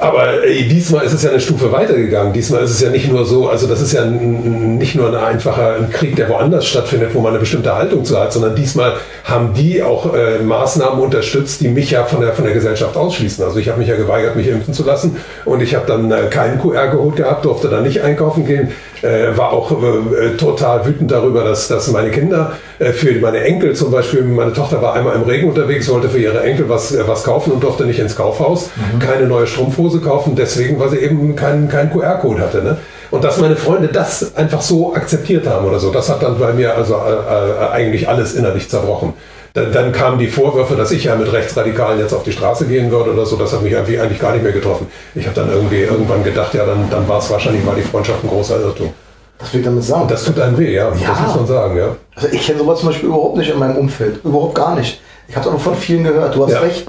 [0.00, 2.34] Aber äh, diesmal ist es ja eine Stufe weitergegangen.
[2.34, 5.76] Diesmal ist es ja nicht nur so, also das ist ja nicht nur ein einfacher
[5.76, 9.54] ein Krieg, der woanders stattfindet, wo man eine bestimmte Haltung zu hat, sondern diesmal haben
[9.54, 13.42] die auch äh, Maßnahmen unterstützt, die mich ja von der, von der Gesellschaft ausschließen.
[13.42, 16.26] Also ich habe mich ja geweigert, mich impfen zu lassen und ich habe dann äh,
[16.28, 21.44] keinen QR-Code gehabt, durfte dann nicht einkaufen gehen, äh, war auch äh, total wütend darüber,
[21.44, 25.22] dass, dass meine Kinder, äh, für meine Enkel zum Beispiel, meine Tochter war einmal im
[25.22, 28.70] Regen unterwegs, wollte für ihre Enkel was, äh, was kaufen und durfte nicht ins Kaufhaus,
[29.00, 32.62] keine neue Strumpfhose kaufen, deswegen, weil sie eben keinen, keinen QR-Code hatte.
[32.62, 32.76] Ne?
[33.10, 36.52] Und dass meine Freunde das einfach so akzeptiert haben oder so, das hat dann bei
[36.52, 39.14] mir also äh, äh, eigentlich alles innerlich zerbrochen.
[39.54, 42.90] Dann, dann kamen die Vorwürfe, dass ich ja mit Rechtsradikalen jetzt auf die Straße gehen
[42.90, 43.36] würde oder so.
[43.36, 44.88] Das hat mich irgendwie eigentlich gar nicht mehr getroffen.
[45.14, 48.22] Ich habe dann irgendwie irgendwann gedacht, ja, dann, dann war es wahrscheinlich, war die Freundschaft
[48.22, 48.92] ein großer Irrtum.
[49.38, 50.08] Das will ich damit sagen.
[50.08, 50.92] Das tut einem weh, ja.
[50.94, 51.08] Ja.
[51.10, 51.96] Das muss man sagen, ja.
[52.16, 54.24] Also ich kenne sowas zum Beispiel überhaupt nicht in meinem Umfeld.
[54.24, 55.00] Überhaupt gar nicht.
[55.28, 56.34] Ich habe es aber von vielen gehört.
[56.34, 56.60] Du hast Ja.
[56.60, 56.86] recht.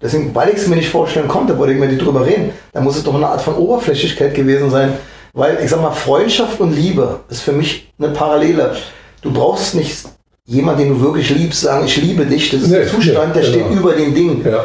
[0.00, 2.50] Deswegen, weil ich es mir nicht vorstellen konnte, wollte ich mir nicht drüber reden.
[2.72, 4.94] Da muss es doch eine Art von Oberflächlichkeit gewesen sein.
[5.32, 8.74] Weil ich sag mal, Freundschaft und Liebe ist für mich eine Parallele.
[9.22, 9.98] Du brauchst nicht
[10.44, 12.50] jemanden, den du wirklich liebst, sagen, ich liebe dich.
[12.50, 13.80] Das ist Nee, ein Zustand, der steht genau.
[13.80, 14.44] über den Dingen.
[14.44, 14.64] Ja,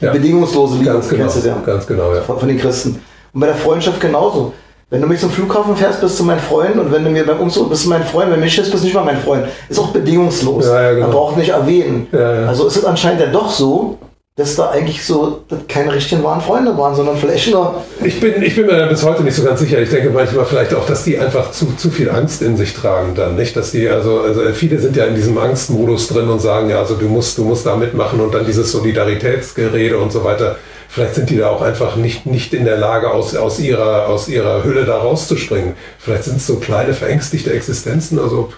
[0.00, 0.12] Die Ja.
[0.12, 1.22] bedingungslose Liebe, ganz genau.
[1.22, 2.20] kennst du ja Ganz genau, ja.
[2.22, 3.00] von, von den Christen.
[3.32, 4.52] Und bei der Freundschaft genauso.
[4.90, 7.38] Wenn du mich zum Flughafen fährst, bist du mein Freund und wenn du mir beim
[7.38, 9.46] Umzug bist du mein Freund, wenn du mich schießt, bist du nicht mal mein Freund.
[9.68, 10.66] Ist auch bedingungslos.
[10.66, 11.06] Ja, ja, genau.
[11.06, 12.08] Man braucht nicht erwähnen.
[12.10, 12.46] Ja.
[12.46, 13.98] Also ist es anscheinend ja doch so,
[14.34, 17.84] dass da eigentlich so keine richtigen wahren Freunde waren, sondern vielleicht nur.
[18.02, 19.80] Ich bin, ich bin mir da bis heute nicht so ganz sicher.
[19.80, 23.14] Ich denke manchmal vielleicht auch, dass die einfach zu, zu viel Angst in sich tragen
[23.14, 23.54] dann, nicht?
[23.54, 26.94] Dass die, also, also viele sind ja in diesem Angstmodus drin und sagen, ja, also
[26.94, 30.56] du musst, du musst da mitmachen und dann dieses Solidaritätsgerede und so weiter.
[30.92, 34.26] Vielleicht sind die da auch einfach nicht, nicht in der Lage, aus, aus, ihrer, aus
[34.26, 35.74] ihrer Hülle da rauszuspringen.
[35.98, 38.18] Vielleicht sind es so kleine, verängstigte Existenzen.
[38.18, 38.48] Also,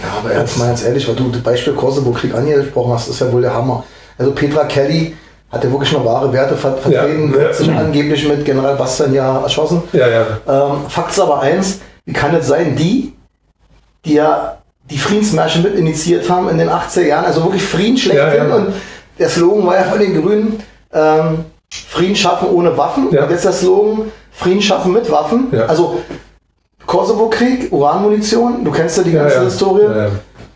[0.00, 3.32] Ja, aber jetzt mal ganz ehrlich, weil du das Beispiel Kosovo-Krieg angesprochen hast, ist ja
[3.32, 3.82] wohl der Hammer.
[4.18, 5.16] Also Petra Kelly
[5.50, 7.52] hat ja wirklich noch wahre Werte ver vertreten, Ja, ja.
[7.52, 9.82] sich angeblich mit General Bastian ja erschossen.
[9.92, 10.26] ja, ja.
[10.46, 13.14] Ähm, Fakt ist aber eins, wie kann es sein, die,
[14.04, 18.42] die ja die Friedensmärsche mit initiiert haben in den 80er Jahren, also wirklich Frieden schlechthin
[18.42, 18.54] Ja, ja.
[18.54, 18.74] und
[19.18, 20.60] der Slogan war ja von den Grünen,
[20.92, 21.44] ähm,
[21.90, 23.24] Frieden schaffen ohne Waffen Ja.
[23.24, 25.48] und jetzt der Slogan, Frieden schaffen mit Waffen.
[25.50, 25.66] Ja.
[25.66, 26.00] Also
[26.86, 29.42] Kosovo-Krieg, Uranmunition, du kennst ja die ganze ja.
[29.42, 29.86] Historie.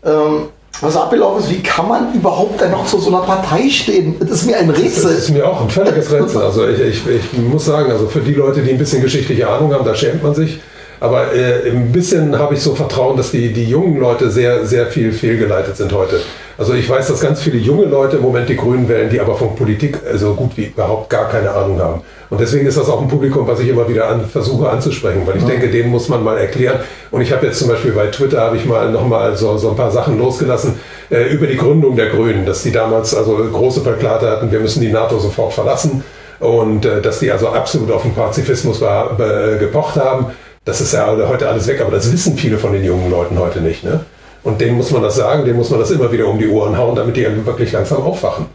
[0.05, 0.45] Ähm,
[0.79, 4.15] was abgelaufen ist, wie kann man überhaupt dann noch zu so einer Partei stehen?
[4.19, 5.11] Das ist mir ein Rätsel.
[5.11, 6.41] Das ist mir auch ein völliges Rätsel.
[6.41, 9.73] Also ich, ich, ich muss sagen, also für die Leute, die ein bisschen geschichtliche Ahnung
[9.73, 10.61] haben, da schämt man sich.
[11.01, 14.87] Aber äh, ein bisschen habe ich so Vertrauen, dass die, die jungen Leute sehr, sehr
[14.87, 16.21] viel fehlgeleitet sind heute.
[16.57, 19.35] Also ich weiß, dass ganz viele junge Leute im Moment die Grünen wählen, die aber
[19.35, 22.01] von Politik so also gut wie überhaupt gar keine Ahnung haben.
[22.29, 25.37] Und deswegen ist das auch ein Publikum, was ich immer wieder an, versuche anzusprechen, weil
[25.37, 25.49] ich ja.
[25.49, 26.79] denke, denen muss man mal erklären.
[27.11, 29.75] Und ich habe jetzt zum Beispiel bei Twitter habe ich mal nochmal so, so ein
[29.75, 30.79] paar Sachen losgelassen
[31.09, 34.81] äh, über die Gründung der Grünen, dass die damals also große Plakate hatten, wir müssen
[34.81, 36.03] die NATO sofort verlassen
[36.39, 40.27] und äh, dass die also absolut auf den Pazifismus war, äh, gepocht haben.
[40.63, 43.61] Das ist ja heute alles weg, aber das wissen viele von den jungen Leuten heute
[43.61, 43.83] nicht.
[43.83, 43.99] Ne?
[44.45, 46.77] Und denen muss man das sagen, denen muss man das immer wieder um die Ohren
[46.77, 48.45] hauen, damit die wirklich langsam aufwachen.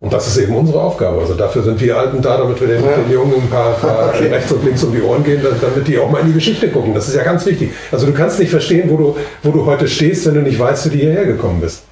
[0.00, 1.20] Und das ist eben unsere Aufgabe.
[1.20, 2.96] Also dafür sind wir Alten da, damit wir den, ja.
[2.96, 4.28] den Jungen ein paar, paar okay.
[4.28, 6.94] rechts und links um die Ohren gehen, damit die auch mal in die Geschichte gucken.
[6.94, 7.72] Das ist ja ganz wichtig.
[7.92, 10.86] Also du kannst nicht verstehen, wo du, wo du heute stehst, wenn du nicht weißt,
[10.86, 11.84] wie du hierher gekommen bist.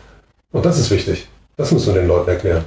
[0.50, 1.28] Und das ist wichtig.
[1.58, 2.64] Das musst du den Leuten erklären.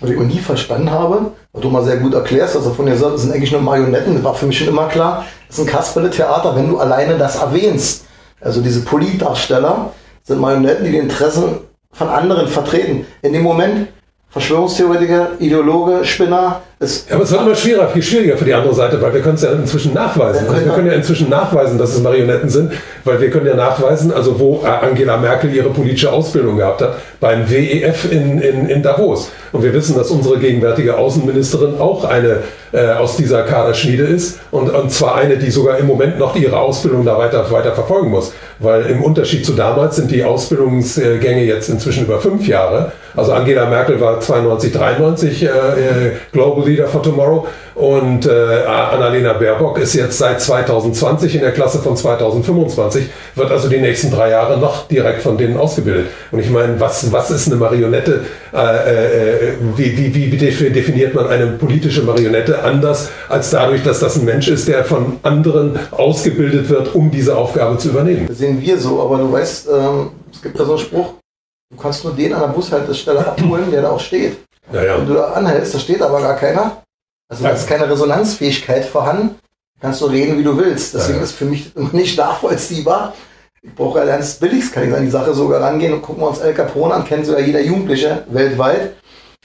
[0.00, 2.94] Was ich auch nie verstanden habe, was du mal sehr gut erklärst, also von dir
[2.94, 5.68] das sind eigentlich nur Marionetten, das war für mich schon immer klar, das ist ein
[5.68, 8.04] Kasperle-Theater, wenn du alleine das erwähnst.
[8.40, 9.92] Also diese Politdarsteller
[10.28, 11.60] sind Marionetten, die die Interessen
[11.90, 13.06] von anderen vertreten.
[13.22, 13.88] In dem Moment,
[14.28, 16.60] Verschwörungstheoretiker, Ideologe, Spinner.
[16.80, 19.20] Es ja, aber es wird immer schwieriger, viel schwieriger für die andere Seite, weil wir
[19.20, 20.46] können es ja inzwischen nachweisen.
[20.48, 22.70] Also wir können ja inzwischen nachweisen, dass es Marionetten sind,
[23.04, 27.50] weil wir können ja nachweisen, also wo Angela Merkel ihre politische Ausbildung gehabt hat, beim
[27.50, 29.30] WEF in, in, in Davos.
[29.50, 34.70] Und wir wissen, dass unsere gegenwärtige Außenministerin auch eine äh, aus dieser Kaderschmiede ist und,
[34.70, 38.32] und zwar eine, die sogar im Moment noch ihre Ausbildung da weiter, weiter verfolgen muss.
[38.58, 42.92] Weil im Unterschied zu damals sind die Ausbildungsgänge jetzt inzwischen über fünf Jahre.
[43.16, 45.50] Also Angela Merkel war 92, 93 äh, äh,
[46.32, 47.46] Global Leader for Tomorrow
[47.78, 53.06] und äh, Annalena Baerbock ist jetzt seit 2020 in der Klasse von 2025,
[53.36, 56.08] wird also die nächsten drei Jahre noch direkt von denen ausgebildet.
[56.32, 58.24] Und ich meine, was, was ist eine Marionette?
[58.52, 64.16] Äh, äh, wie, wie, wie definiert man eine politische Marionette anders als dadurch, dass das
[64.16, 68.26] ein Mensch ist, der von anderen ausgebildet wird, um diese Aufgabe zu übernehmen?
[68.26, 71.14] Das sehen wir so, aber du weißt, ähm, es gibt da so einen Spruch,
[71.70, 74.36] du kannst nur den an der Bushaltestelle abholen, der da auch steht.
[74.72, 74.98] Ja, ja.
[74.98, 76.82] Wenn du da anhältst, da steht aber gar keiner.
[77.30, 79.38] Also da ist keine Resonanzfähigkeit vorhanden.
[79.80, 80.94] Kannst du reden, wie du willst.
[80.94, 83.14] Deswegen ist für mich nicht nachvollziehbar.
[83.62, 86.28] Ich brauche ja ernst billigst, kann ich an die Sache sogar rangehen und gucken wir
[86.28, 88.94] uns El Capone an, kennt sogar jeder Jugendliche weltweit.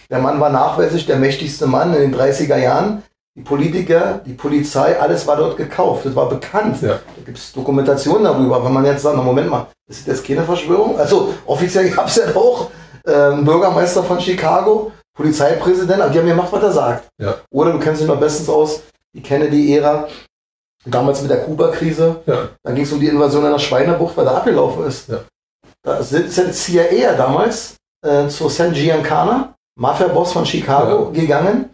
[0.09, 3.03] Der Mann war nachweislich der mächtigste Mann in den 30er Jahren.
[3.36, 6.05] Die Politiker, die Polizei, alles war dort gekauft.
[6.05, 6.82] Das war bekannt.
[6.84, 6.89] Ja.
[6.89, 8.63] Da gibt es Dokumentationen darüber.
[8.63, 10.99] Wenn man jetzt sagt, na Moment mal, das ist jetzt keine Verschwörung.
[10.99, 12.69] Also offiziell gab es ja auch
[13.07, 17.09] ähm, Bürgermeister von Chicago, Polizeipräsident, aber die haben gemacht, was er sagt.
[17.20, 17.36] Ja.
[17.51, 18.84] Oder du kennst dich noch bestens aus,
[19.14, 20.07] die Kennedy-Ära,
[20.86, 22.22] damals mit der Kuba-Krise.
[22.26, 22.49] Ja.
[22.64, 25.09] Da ging es um die Invasion einer Schweinebucht, weil da abgelaufen ist.
[25.09, 25.24] Ja.
[25.84, 31.22] Da ist ja die CIA damals äh, zu San Giancana, Mafia-Boss von Chicago, ja.
[31.22, 31.70] gegangen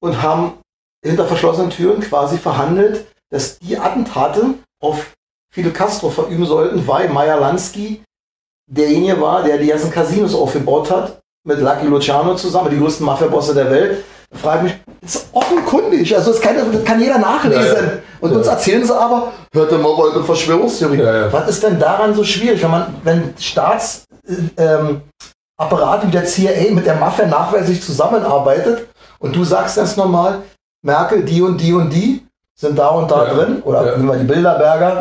[0.00, 0.58] und haben
[1.04, 5.14] hinter verschlossenen Türen quasi verhandelt, dass die Attentate auf
[5.52, 8.02] Fidel Castro verüben sollten, weil Meyer Lansky
[8.70, 13.54] derjenige war, der die ganzen Casinos aufgebaut hat mit Lucky Luciano zusammen, die größten Mafia-Bosse
[13.54, 14.04] der Welt.
[14.30, 17.76] Ich mich, das ist offenkundig, also das kann, das kann jeder nachlesen.
[17.76, 17.92] Ja, ja.
[18.20, 20.98] Und uns erzählen sie aber, hörte mal eure Verschwörungstheorie.
[20.98, 24.12] Ja, Was ist denn daran so schwierig, wenn man, wenn Staatsapparate
[24.58, 30.42] ähm, wie der CIA mit der Mafia nachweislich zusammenarbeitet und du sagst ganz normal,
[30.82, 33.96] Merkel, die und die und die sind da und da drin, oder ja.
[33.96, 35.00] nehmen wir die Bilderberger,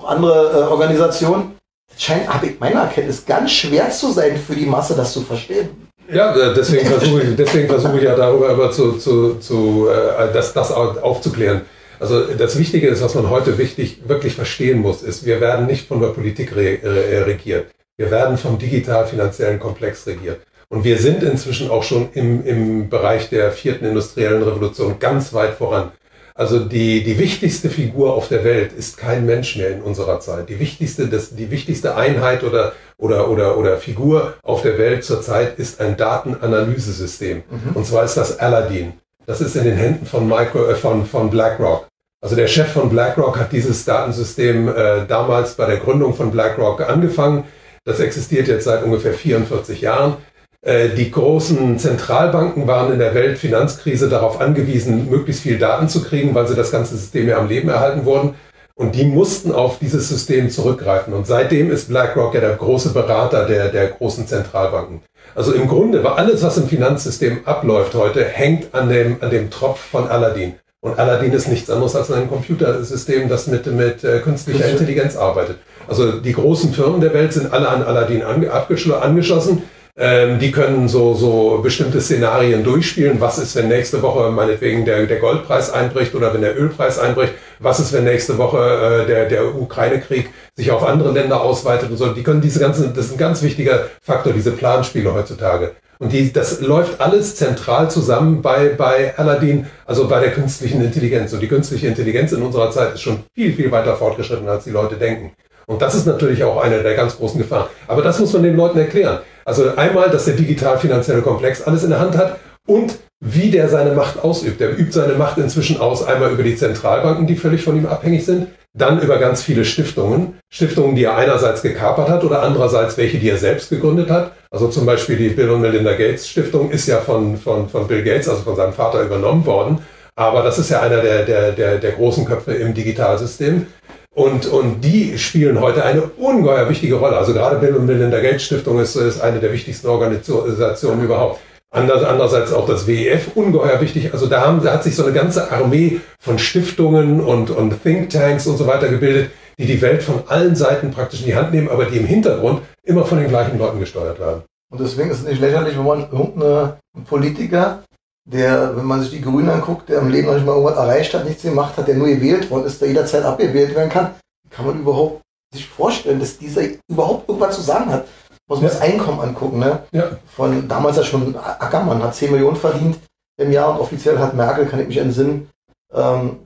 [0.00, 1.57] auch andere äh, Organisationen.
[1.98, 5.68] Scheint, ich meiner Erkenntnis, ganz schwer zu sein für die Masse, das zu verstehen.
[6.10, 10.32] Ja, äh, deswegen versuche ich, deswegen versuche ich ja darüber immer zu, zu, zu äh,
[10.32, 11.62] das, das aufzuklären.
[12.00, 15.88] Also das Wichtige ist, was man heute wichtig, wirklich verstehen muss, ist, wir werden nicht
[15.88, 17.66] von der Politik re, re, regiert.
[17.96, 20.40] Wir werden vom digital-finanziellen Komplex regiert.
[20.68, 25.54] Und wir sind inzwischen auch schon im, im Bereich der vierten industriellen Revolution ganz weit
[25.54, 25.90] voran.
[26.38, 30.48] Also die, die wichtigste Figur auf der Welt ist kein Mensch mehr in unserer Zeit.
[30.48, 35.58] Die wichtigste, das, die wichtigste Einheit oder, oder, oder, oder Figur auf der Welt zurzeit
[35.58, 37.42] ist ein Datenanalyse-System.
[37.50, 37.72] Mhm.
[37.74, 38.92] Und zwar ist das Aladdin.
[39.26, 41.88] Das ist in den Händen von, Micro, äh, von, von BlackRock.
[42.22, 46.88] Also der Chef von BlackRock hat dieses Datensystem äh, damals bei der Gründung von BlackRock
[46.88, 47.44] angefangen.
[47.84, 50.18] Das existiert jetzt seit ungefähr 44 Jahren.
[50.62, 56.34] Äh, die großen Zentralbanken waren in der Weltfinanzkrise darauf angewiesen, möglichst viel Daten zu kriegen,
[56.34, 58.34] weil sie das ganze System ja am Leben erhalten wurden.
[58.74, 61.12] Und die mussten auf dieses System zurückgreifen.
[61.12, 65.02] Und seitdem ist BlackRock ja der große Berater der, der großen Zentralbanken.
[65.34, 69.50] Also im Grunde war alles, was im Finanzsystem abläuft heute, hängt an dem, an dem
[69.50, 70.54] Tropf von Aladdin.
[70.80, 75.58] Und Aladdin ist nichts anderes als ein Computersystem, das mit, mit äh, künstlicher Intelligenz arbeitet.
[75.88, 79.64] Also die großen Firmen der Welt sind alle an Aladdin ange angeschlossen.
[80.00, 83.20] Ähm, die können so, so bestimmte Szenarien durchspielen.
[83.20, 87.34] Was ist, wenn nächste Woche meinetwegen der, der Goldpreis einbricht oder wenn der Ölpreis einbricht?
[87.58, 88.58] Was ist, wenn nächste Woche
[89.02, 92.12] äh, der, der Ukraine-Krieg sich auf andere Länder ausweitet und so?
[92.12, 95.72] Die können diese ganzen, das ist ein ganz wichtiger Faktor, diese Planspiele heutzutage.
[95.98, 101.32] Und die, das läuft alles zentral zusammen bei, bei Aladdin, also bei der künstlichen Intelligenz.
[101.32, 104.70] Und die künstliche Intelligenz in unserer Zeit ist schon viel, viel weiter fortgeschritten, als die
[104.70, 105.32] Leute denken.
[105.66, 107.68] Und das ist natürlich auch eine der ganz großen Gefahren.
[107.88, 109.18] Aber das muss man den Leuten erklären.
[109.48, 113.92] Also einmal, dass der digital-finanzielle Komplex alles in der Hand hat und wie der seine
[113.92, 114.60] Macht ausübt.
[114.60, 118.26] Der übt seine Macht inzwischen aus, einmal über die Zentralbanken, die völlig von ihm abhängig
[118.26, 120.38] sind, dann über ganz viele Stiftungen.
[120.52, 124.32] Stiftungen, die er einerseits gekapert hat oder andererseits welche, die er selbst gegründet hat.
[124.50, 128.04] Also zum Beispiel die Bill und Melinda Gates Stiftung ist ja von, von, von Bill
[128.04, 129.78] Gates, also von seinem Vater übernommen worden.
[130.14, 133.66] Aber das ist ja einer der, der, der, der großen Köpfe im Digitalsystem.
[134.14, 137.16] Und, und die spielen heute eine ungeheuer wichtige Rolle.
[137.16, 141.40] Also gerade Bill und Melinda Gates Stiftung ist, ist eine der wichtigsten Organisationen überhaupt.
[141.70, 144.12] Andererseits auch das WEF ungeheuer wichtig.
[144.12, 148.46] Also da, haben, da hat sich so eine ganze Armee von Stiftungen und, und Thinktanks
[148.46, 151.68] und so weiter gebildet, die die Welt von allen Seiten praktisch in die Hand nehmen,
[151.68, 154.42] aber die im Hintergrund immer von den gleichen Leuten gesteuert werden.
[154.70, 156.72] Und deswegen ist es nicht lächerlich, wenn man irgendeinen
[157.06, 157.82] Politiker,
[158.30, 161.14] der, wenn man sich die Grünen anguckt, der im Leben noch nicht mal irgendwas erreicht
[161.14, 164.14] hat, nichts gemacht hat, der nur gewählt worden ist, der jederzeit abgewählt werden kann,
[164.50, 165.22] kann man überhaupt
[165.54, 168.06] sich vorstellen, dass dieser überhaupt irgendwas zu sagen hat.
[168.48, 168.74] Muss man ja.
[168.74, 169.82] das Einkommen angucken, ne?
[169.92, 170.10] Ja.
[170.26, 172.98] Von damals ja schon Ackermann hat 10 Millionen verdient
[173.38, 175.48] im Jahr und offiziell hat Merkel, kann ich mich entsinnen,
[175.94, 176.40] ähm,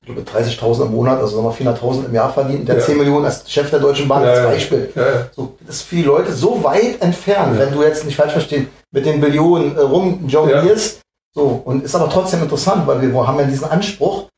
[0.00, 2.82] ich glaube 30.000 im Monat, also sagen wir 400.000 im Jahr verdient, der ja.
[2.82, 4.92] 10 Millionen als Chef der Deutschen Bahn als Beispiel.
[5.34, 8.66] So, das ist für die Leute so weit entfernt, wenn du jetzt nicht falsch verstehst,
[8.92, 11.00] mit den Billionen äh, rumjonglierst.
[11.34, 14.28] So, und ist aber trotzdem interessant, weil wir haben ja diesen Anspruch.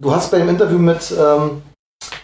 [0.00, 1.62] Du hast bei dem Interview mit ähm,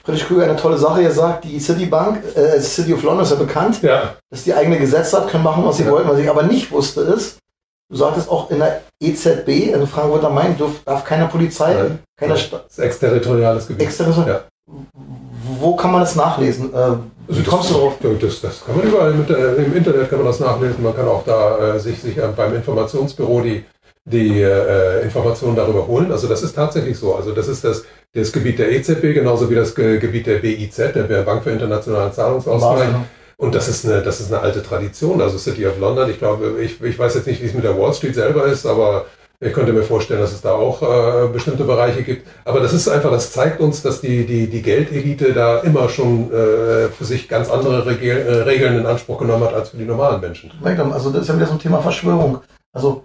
[0.04, 1.44] Friedrich Krüger eine tolle Sache gesagt.
[1.44, 4.14] Die Citibank, äh, City of London ist ja bekannt, ja.
[4.30, 5.90] dass die eigene Gesetze hat, können machen, was sie ja.
[5.90, 6.08] wollen.
[6.08, 7.38] Was ich aber nicht wusste, ist,
[7.90, 11.98] du sagtest auch in der EZB, also Frankfurt am Main, darf keine Polizei, Nein.
[12.16, 12.64] keiner Stadt.
[12.66, 13.86] Das ist exterritoriales Gebiet.
[13.86, 14.44] Exterritorial.
[14.68, 14.74] Ja.
[15.60, 16.72] Wo kann man das nachlesen?
[16.72, 16.96] Äh,
[17.28, 18.18] also kommst das, du drauf?
[18.20, 20.82] Das, das, kann man überall mit, äh, im Internet kann man das nachlesen.
[20.82, 23.64] Man kann auch da äh, sich, sich äh, beim Informationsbüro die
[24.06, 26.12] die äh, Informationen darüber holen.
[26.12, 27.14] Also das ist tatsächlich so.
[27.14, 30.76] Also das ist das, das Gebiet der EZB, genauso wie das Ge Gebiet der BIZ,
[30.76, 32.90] der Bank für internationalen Zahlungsausgleich.
[33.36, 36.08] Und das ist, eine, das ist eine alte Tradition, also City of London.
[36.08, 38.64] Ich glaube, ich, ich weiß jetzt nicht, wie es mit der Wall Street selber ist,
[38.64, 39.06] aber
[39.40, 42.26] ich könnte mir vorstellen, dass es da auch äh, bestimmte Bereiche gibt.
[42.44, 46.32] Aber das ist einfach, das zeigt uns, dass die, die, die Geldelite da immer schon
[46.32, 49.84] äh, für sich ganz andere Regel, äh, Regeln in Anspruch genommen hat als für die
[49.84, 50.50] normalen Menschen.
[50.62, 52.40] Also das ist ja wieder so ein Thema Verschwörung.
[52.72, 53.04] Also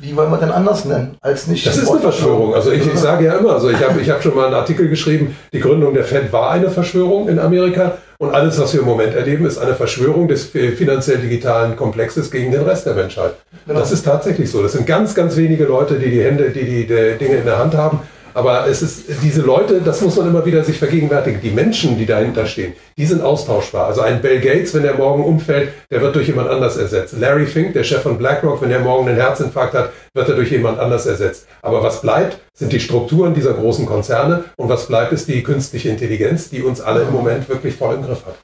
[0.00, 1.66] wie wollen wir denn anders nennen, als nicht.
[1.66, 2.54] Das ist eine Verschwörung.
[2.54, 4.88] Also ich, ich sage ja immer, also ich habe ich hab schon mal einen Artikel
[4.88, 8.86] geschrieben, die Gründung der Fed war eine Verschwörung in Amerika und alles, was wir im
[8.86, 13.34] Moment erleben, ist eine Verschwörung des finanziell digitalen Komplexes gegen den Rest der Menschheit.
[13.66, 13.78] Genau.
[13.78, 14.62] Das ist tatsächlich so.
[14.62, 17.58] Das sind ganz, ganz wenige Leute, die die Hände, die die, die Dinge in der
[17.58, 18.00] Hand haben
[18.34, 22.06] aber es ist, diese Leute, das muss man immer wieder sich vergegenwärtigen, die Menschen, die
[22.06, 23.86] dahinter stehen, die sind austauschbar.
[23.86, 27.14] Also ein Bill Gates, wenn der morgen umfällt, der wird durch jemand anders ersetzt.
[27.18, 30.50] Larry Fink, der Chef von BlackRock, wenn der morgen einen Herzinfarkt hat, wird er durch
[30.50, 31.46] jemand anders ersetzt.
[31.62, 35.88] Aber was bleibt, sind die Strukturen dieser großen Konzerne und was bleibt, ist die künstliche
[35.88, 38.36] Intelligenz, die uns alle im Moment wirklich voll im Griff hat.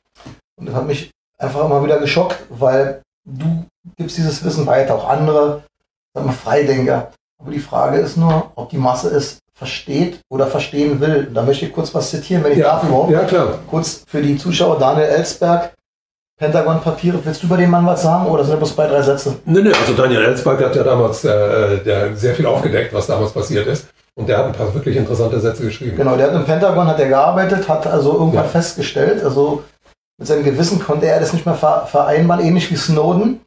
[0.56, 3.64] Und das hat mich einfach immer wieder geschockt, weil du
[3.96, 5.62] gibst dieses Wissen weiter, auch andere,
[6.14, 7.12] sagen wir Freidenker.
[7.40, 11.30] Aber die Frage ist nur, ob die Masse es versteht oder verstehen will.
[11.32, 13.10] Da möchte ich kurz was zitieren, wenn ich ja, darf überhaupt.
[13.10, 13.58] Ja, klar.
[13.70, 15.72] Kurz für die Zuschauer, Daniel Ellsberg,
[16.38, 17.20] Pentagon-Papiere.
[17.24, 19.36] Willst du über den Mann was sagen oder sind das bloß zwei, drei Sätze?
[19.44, 23.32] Nee, nee, also Daniel Ellsberg hat ja damals äh, der sehr viel aufgedeckt, was damals
[23.32, 23.86] passiert ist.
[24.16, 25.96] Und der hat ein paar wirklich interessante Sätze geschrieben.
[25.96, 28.50] Genau, der hat im Pentagon hat er gearbeitet, hat also irgendwann ja.
[28.50, 29.64] festgestellt, also
[30.18, 33.40] mit seinem Gewissen konnte er das nicht mehr vereinbaren, ähnlich wie Snowden.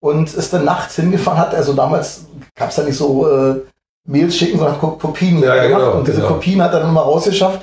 [0.00, 3.62] Und ist dann nachts hingefahren, hat also damals gab es da nicht so äh,
[4.06, 5.80] Mails schicken, sondern Kopien ja, ja, gemacht.
[5.80, 6.34] Genau, und diese genau.
[6.34, 7.62] Kopien hat er dann mal rausgeschafft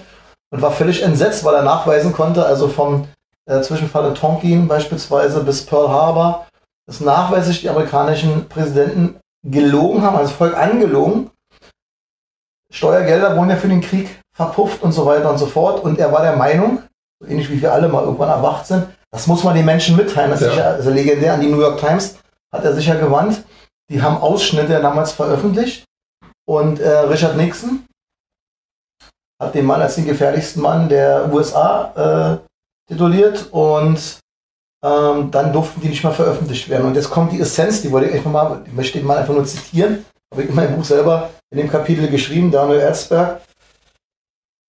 [0.51, 3.07] und war völlig entsetzt, weil er nachweisen konnte, also vom
[3.45, 6.47] äh, Zwischenfall in Tonkin beispielsweise bis Pearl Harbor,
[6.87, 11.29] dass nachweislich die amerikanischen Präsidenten gelogen haben, also Volk angelogen.
[12.73, 15.83] Steuergelder wurden ja für den Krieg verpufft und so weiter und so fort.
[15.83, 16.83] Und er war der Meinung,
[17.19, 20.31] so ähnlich wie wir alle mal irgendwann erwacht sind, das muss man den Menschen mitteilen.
[20.31, 20.71] Das ist ja.
[20.71, 22.17] also legendär an die New York Times
[22.53, 23.43] hat er sich ja gewandt.
[23.89, 25.85] Die haben Ausschnitte damals veröffentlicht
[26.51, 27.85] und äh, Richard Nixon
[29.41, 34.19] hat den Mann als den gefährlichsten Mann der USA äh, tituliert und
[34.83, 36.87] ähm, dann durften die nicht mehr veröffentlicht werden.
[36.87, 39.33] Und jetzt kommt die Essenz, die wollte ich einfach mal, ich möchte den mal einfach
[39.33, 43.41] nur zitieren, habe ich in meinem Buch selber in dem Kapitel geschrieben, Daniel Erzberg.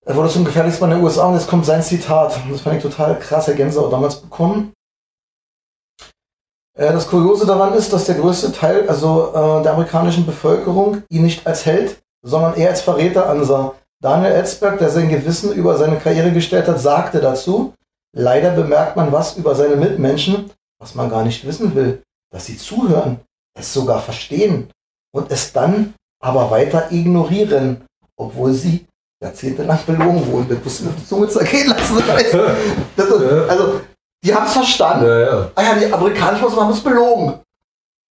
[0.07, 2.39] Er wurde zum gefährlichsten Mann den USA und jetzt kommt sein Zitat.
[2.49, 4.73] Das fand ich total krass, Herr Gänseau damals bekommen.
[6.79, 11.23] Äh, Das Kuriose daran ist, dass der größte Teil also äh, der amerikanischen Bevölkerung ihn
[11.23, 13.75] nicht als Held, sondern eher als Verräter ansah.
[14.01, 17.75] Daniel Ellsberg, der sein Gewissen über seine Karriere gestellt hat, sagte dazu,
[18.17, 20.51] leider bemerkt man was über seine Mitmenschen,
[20.81, 22.03] was man gar nicht wissen will,
[22.33, 23.21] dass sie zuhören,
[23.57, 24.71] es sogar verstehen
[25.13, 27.85] und es dann aber weiter ignorieren,
[28.17, 28.87] obwohl sie
[29.23, 30.49] jahrzehntelang belogen wurden.
[30.49, 31.97] Das musst du auf die Zunge zergehen lassen.
[31.97, 32.35] Das heißt,
[32.97, 33.81] das ist, also,
[34.25, 35.07] die haben es verstanden.
[35.07, 35.51] Ja, ja.
[35.55, 37.41] Ah ja, die amerikanischen Ausländer haben es belogen.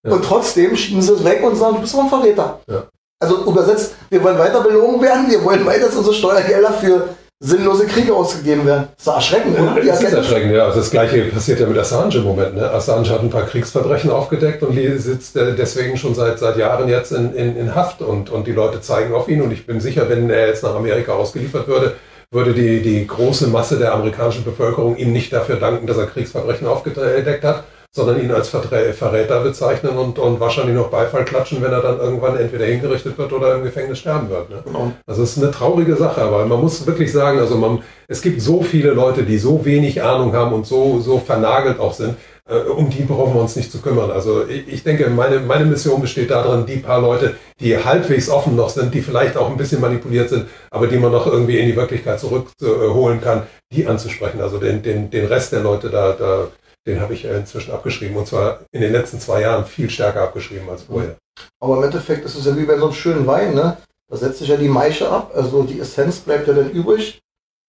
[0.05, 0.14] Ja.
[0.14, 2.59] Und trotzdem schieben sie es weg und sagen, du bist doch ein Verräter.
[2.68, 2.84] Ja.
[3.20, 7.09] Also übersetzt, wir wollen weiter belogen werden, wir wollen weiter, dass unsere Steuergelder für
[7.43, 8.89] sinnlose Kriege ausgegeben werden.
[8.97, 9.82] Das ist erschreckend, oder?
[9.82, 10.70] Die Das ist erschreckend, ja.
[10.70, 12.55] Das gleiche passiert ja mit Assange im Moment.
[12.55, 12.70] Ne?
[12.70, 17.12] Assange hat ein paar Kriegsverbrechen aufgedeckt und sitzt äh, deswegen schon seit, seit Jahren jetzt
[17.12, 19.41] in, in, in Haft und, und die Leute zeigen auf ihn.
[19.41, 21.95] Und ich bin sicher, wenn er jetzt nach Amerika ausgeliefert würde,
[22.32, 26.66] würde die, die große Masse der amerikanischen Bevölkerung ihm nicht dafür danken, dass er Kriegsverbrechen
[26.66, 31.82] aufgedeckt hat, sondern ihn als Verräter bezeichnen und, und wahrscheinlich noch Beifall klatschen, wenn er
[31.82, 34.50] dann irgendwann entweder hingerichtet wird oder im Gefängnis sterben wird.
[34.50, 34.62] Ne?
[34.64, 34.94] Genau.
[35.06, 38.42] Also es ist eine traurige Sache, aber man muss wirklich sagen, also man, es gibt
[38.42, 42.16] so viele Leute, die so wenig Ahnung haben und so, so vernagelt auch sind,
[42.50, 44.12] äh, um die brauchen wir uns nicht zu kümmern.
[44.12, 48.56] Also ich, ich denke, meine, meine Mission besteht darin, die paar Leute, die halbwegs offen
[48.56, 51.68] noch sind, die vielleicht auch ein bisschen manipuliert sind, aber die man noch irgendwie in
[51.68, 54.42] die Wirklichkeit zurückholen kann, die anzusprechen.
[54.42, 56.48] Also den, den, den Rest der Leute da, da
[56.88, 60.68] den habe ich inzwischen abgeschrieben und zwar in den letzten zwei Jahren viel stärker abgeschrieben
[60.70, 61.16] als vorher.
[61.60, 63.78] Aber im Endeffekt ist es ja wie bei so einem schönen Wein, ne?
[64.10, 67.22] Da setzt sich ja die Maische ab, also die Essenz bleibt ja dann übrig.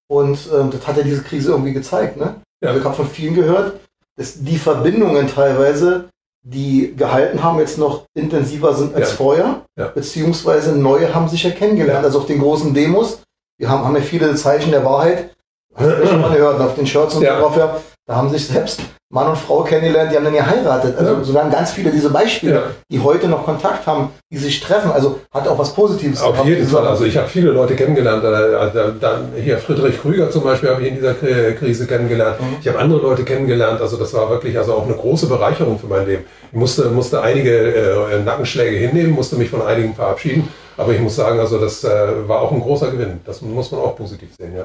[0.09, 2.37] Und ähm, das hat ja diese Krise irgendwie gezeigt, ne?
[2.63, 2.71] Ja.
[2.71, 3.81] Also ich habe von vielen gehört,
[4.17, 6.09] dass die Verbindungen teilweise,
[6.45, 9.17] die gehalten haben, jetzt noch intensiver sind als Ja.
[9.17, 9.63] vorher.
[9.79, 9.89] Ja.
[9.89, 12.05] Beziehungsweise neue haben sich ja kennengelernt.
[12.05, 13.21] Also auf den großen Demos,
[13.59, 15.35] wir haben, haben ja viele Zeichen der Wahrheit,
[15.75, 17.37] hast du schon mal gehört, auf den Shirts und Ja.
[17.37, 18.81] so drauf, ja, da haben sich selbst
[19.11, 20.97] Mann und Frau kennengelernt, die haben dann geheiratet.
[20.99, 21.23] Also Ja.
[21.23, 22.63] so werden ganz viele diese Beispiele, Ja.
[22.91, 24.91] die heute noch Kontakt haben, die sich treffen.
[24.91, 26.23] Also hat auch was Positives.
[26.23, 26.87] Auf jeden Fall.
[26.89, 28.25] Also ich habe viele Leute kennengelernt.
[28.25, 32.41] äh, also Dann hier Friedrich Krüger zum Beispiel habe ich in dieser Kri- Krise kennengelernt.
[32.41, 32.57] Mhm.
[32.63, 33.83] Ich habe andere Leute kennengelernt.
[33.83, 36.25] Also das war wirklich also auch eine große Bereicherung für mein Leben.
[36.51, 40.49] Ich musste, musste einige äh, Nackenschläge hinnehmen, musste mich von einigen verabschieden.
[40.79, 43.21] Aber ich muss sagen, also das äh, war auch ein großer Gewinn.
[43.27, 44.65] Das muss man auch positiv sehen, ja.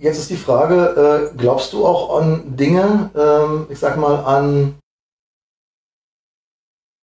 [0.00, 4.74] Jetzt ist die Frage, äh, glaubst du auch an Dinge, ähm, ich sag mal an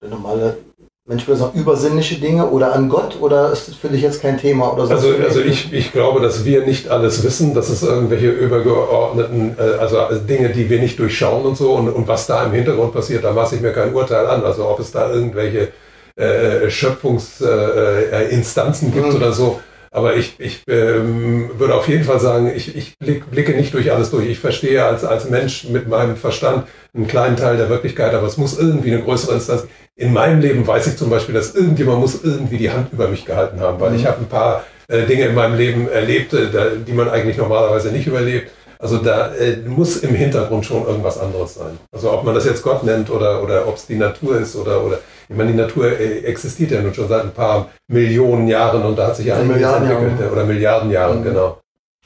[0.09, 0.59] normale,
[1.07, 4.39] Mensch würde sagen, übersinnliche Dinge oder an Gott oder ist das für dich jetzt kein
[4.39, 4.73] Thema?
[4.73, 7.83] Oder Also, du, also nee, ich, ich glaube, dass wir nicht alles wissen, dass es
[7.83, 12.45] irgendwelche übergeordneten, äh, also Dinge, die wir nicht durchschauen und so und, und was da
[12.45, 14.45] im Hintergrund passiert, da maße ich mir kein Urteil an.
[14.45, 15.73] Also ob es da irgendwelche
[16.17, 19.17] äh, Schöpfungsinstanzen äh, Instanzen gibt Mhm.
[19.17, 19.61] oder so.
[19.95, 23.93] Aber ich, ich ähm, würde auf jeden Fall sagen, ich, ich blick, blicke nicht durch
[23.93, 24.27] alles durch.
[24.29, 28.37] Ich verstehe als, als Mensch mit meinem Verstand einen kleinen Teil der Wirklichkeit, aber es
[28.37, 29.69] muss irgendwie eine größere Instanz.
[29.95, 33.25] In meinem Leben weiß ich zum Beispiel, dass irgendjemand muss irgendwie die Hand über mich
[33.25, 33.97] gehalten haben, weil Mhm.
[33.99, 37.37] ich habe ein paar äh, Dinge in meinem Leben erlebt, äh, da, die man eigentlich
[37.37, 38.51] normalerweise nicht überlebt.
[38.81, 41.79] Also da äh, muss im Hintergrund schon irgendwas anderes sein.
[41.93, 44.85] Also ob man das jetzt Gott nennt oder, oder ob es die Natur ist oder,
[44.85, 44.99] oder
[45.29, 48.97] ich meine, die Natur äh, existiert ja nun schon seit ein paar Millionen Jahren und
[48.97, 50.19] da hat sich ja einiges entwickelt.
[50.21, 50.29] Jahre.
[50.29, 51.25] äh, Oder Milliarden Jahren, Mhm.
[51.25, 51.59] genau.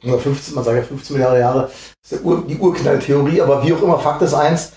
[0.04, 1.70] Oder 15, man sagt ja 15 Milliarden Jahre,
[2.02, 4.72] das ist die Urknalltheorie, aber wie auch immer, Fakt ist eins,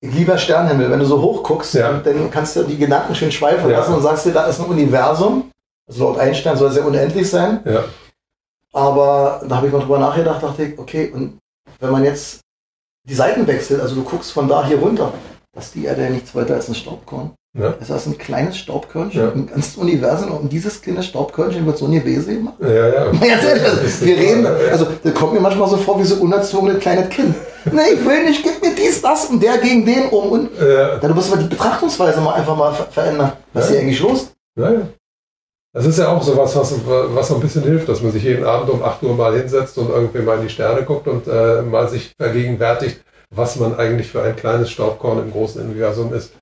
[0.00, 1.92] lieber Sternenhimmel, wenn du so hoch guckst, Ja.
[1.92, 3.78] dann kannst du die Gedanken schön schweifen Ja.
[3.78, 5.50] lassen und sagst dir, da ist ein Universum,
[5.88, 7.84] also laut Einstein soll es ja unendlich sein, Ja.
[8.72, 11.38] aber da habe ich mal drüber nachgedacht, dachte ich, okay, und
[11.80, 12.40] wenn man jetzt
[13.08, 15.12] die Seiten wechselt, also du guckst von da hier runter,
[15.54, 17.32] dass die Erde ja nichts weiter als ein Staubkorn.
[17.58, 17.74] Ja.
[17.78, 19.28] Das heißt, ein kleines Staubkörnchen Ja.
[19.28, 22.54] im ganzen Universum und dieses kleine Staubkörnchen wird so eine Wesen gemacht.
[22.60, 23.12] Ja, ja.
[23.12, 26.14] Mal Ganz ehrlich, also, wir reden, also das kommt mir manchmal so vor wie so
[26.16, 27.34] unerzogene kleines Kind.
[27.70, 30.96] Nee, ich will nicht, gib mir dies, das und der gegen den um und ja,
[30.96, 33.34] du musst aber die Betrachtungsweise mal einfach mal ver verändern.
[33.52, 33.76] Was ist Ja.
[33.76, 34.32] hier eigentlich los?
[34.56, 34.88] Naja.
[35.72, 38.44] Das ist ja auch sowas, was, was so ein bisschen hilft, dass man sich jeden
[38.44, 41.62] Abend um 8 Uhr mal hinsetzt und irgendwie mal in die Sterne guckt und äh,
[41.62, 43.00] mal sich vergegenwärtigt,
[43.34, 46.32] was man eigentlich für ein kleines Staubkorn im großen Universum ist.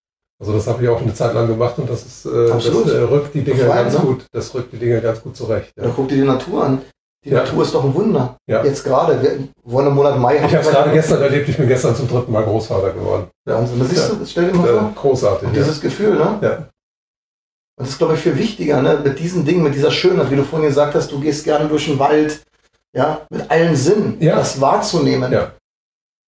[0.40, 2.98] Also das habe ich auch eine Zeit lang gemacht und das ist äh, das äh,
[2.98, 4.00] rückt die Dinge ganz ne?
[4.00, 4.26] gut.
[4.32, 5.72] Das rückt die Dinge ganz gut zurecht.
[5.76, 5.82] Ja.
[5.82, 5.88] Ja.
[5.88, 6.82] Dann guck dir die Natur an.
[7.22, 7.42] Die Ja.
[7.42, 8.36] Natur ist doch ein Wunder.
[8.46, 8.64] Ja.
[8.64, 10.36] Jetzt gerade, wir wollen im Monat Mai.
[10.36, 13.26] Ich habe es gerade gestern erlebt, ich bin gestern zum dritten Mal Großvater geworden.
[13.44, 13.78] Wahnsinn.
[13.80, 14.92] Das du, das stell dir mal Äh, vor.
[14.96, 15.48] großartig.
[15.48, 15.62] Und Ja.
[15.62, 16.38] dieses Gefühl, ne?
[16.40, 16.56] Ja.
[17.76, 18.98] Und das ist, glaube ich, viel wichtiger, ne?
[19.04, 21.84] Mit diesen Dingen, mit dieser Schönheit, wie du vorhin gesagt hast, du gehst gerne durch
[21.84, 22.40] den Wald,
[22.96, 24.36] ja, mit allen Sinnen, Ja.
[24.36, 25.30] das wahrzunehmen.
[25.30, 25.52] Ja.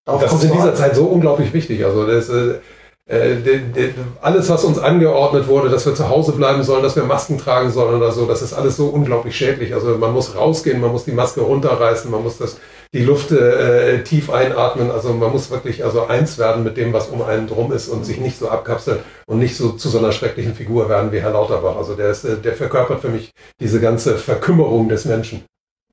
[0.05, 0.75] Das ist in dieser.
[0.75, 1.85] Zeit so unglaublich wichtig.
[1.85, 2.59] Also das, äh,
[3.07, 6.95] äh, de, de, alles, was uns angeordnet wurde, dass wir zu Hause bleiben sollen, dass
[6.95, 9.75] wir Masken tragen sollen oder so, das ist alles so unglaublich schädlich.
[9.75, 12.59] Also man muss rausgehen, man muss die Maske runterreißen, man muss das,
[12.95, 14.91] die Luft äh, tief einatmen.
[14.91, 18.07] Also man muss wirklich also eins werden mit dem, was um einen drum ist und
[18.07, 21.33] sich nicht so abkapseln und nicht so zu so einer schrecklichen Figur werden wie Herr
[21.33, 21.77] Lauterbach.
[21.77, 25.45] Also der ist, äh, der verkörpert für mich diese ganze Verkümmerung des Menschen.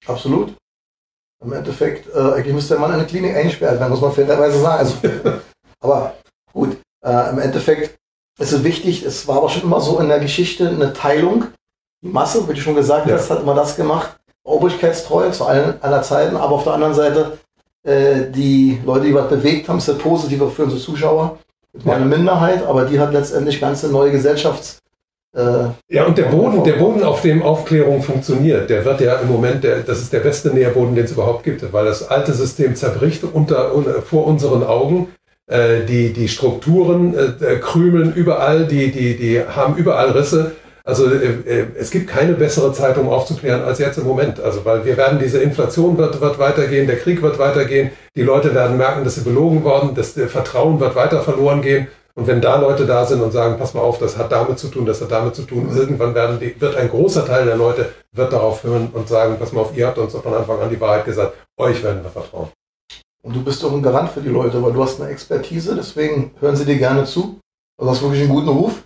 [0.06, 0.54] Absolut.
[1.44, 4.60] Im Endeffekt, äh, eigentlich müsste der Mann in eine Klinik eingesperrt werden, muss man fairerweise
[4.60, 4.80] sagen.
[4.80, 4.96] Also,
[5.80, 6.16] aber
[6.52, 7.98] gut, äh, im Endeffekt
[8.40, 11.46] ist es wichtig, es war aber schon immer so in der Geschichte eine Teilung.
[12.04, 13.16] Die Masse, wie du schon gesagt ja.
[13.16, 14.18] hast, hat immer das gemacht.
[14.44, 17.38] Obrigkeitstreu zu allen aller Zeiten, aber auf der anderen Seite
[17.84, 21.40] äh, die Leute, die was bewegt haben, ist ja positiver für unsere Zuschauer.
[21.74, 24.79] Das war eine Minderheit, aber die hat letztendlich ganze neue Gesellschafts-
[25.32, 29.64] ja, und der Boden, der Boden, auf dem Aufklärung funktioniert, der wird ja im Moment,
[29.64, 33.24] der, das ist der beste Nährboden, den es überhaupt gibt, weil das alte System zerbricht
[33.24, 33.72] unter,
[34.02, 35.10] vor unseren Augen.
[35.50, 40.52] Äh, die, die Strukturen äh, krümeln überall, die, die, die haben überall Risse.
[40.84, 44.40] Also äh, es gibt keine bessere Zeit, um aufzuklären, als jetzt im Moment.
[44.40, 48.54] Also weil wir werden, diese Inflation wird, wird weitergehen, der Krieg wird weitergehen, die Leute
[48.54, 51.88] werden merken, dass sie belogen worden, das Vertrauen wird weiter verloren gehen.
[52.20, 54.68] Und wenn da Leute da sind und sagen, pass mal auf, das hat damit zu
[54.68, 57.94] tun, das hat damit zu tun, irgendwann werden die, wird ein großer Teil der Leute
[58.12, 60.82] wird darauf hören und sagen, pass mal auf, ihr habt uns von Anfang an die
[60.82, 62.50] Wahrheit gesagt, euch werden wir vertrauen.
[63.24, 66.32] Und du bist doch ein Garant für die Leute, weil du hast eine Expertise, deswegen
[66.42, 67.40] hören sie dir gerne zu.
[67.80, 68.84] Du hast wirklich einen guten Ruf.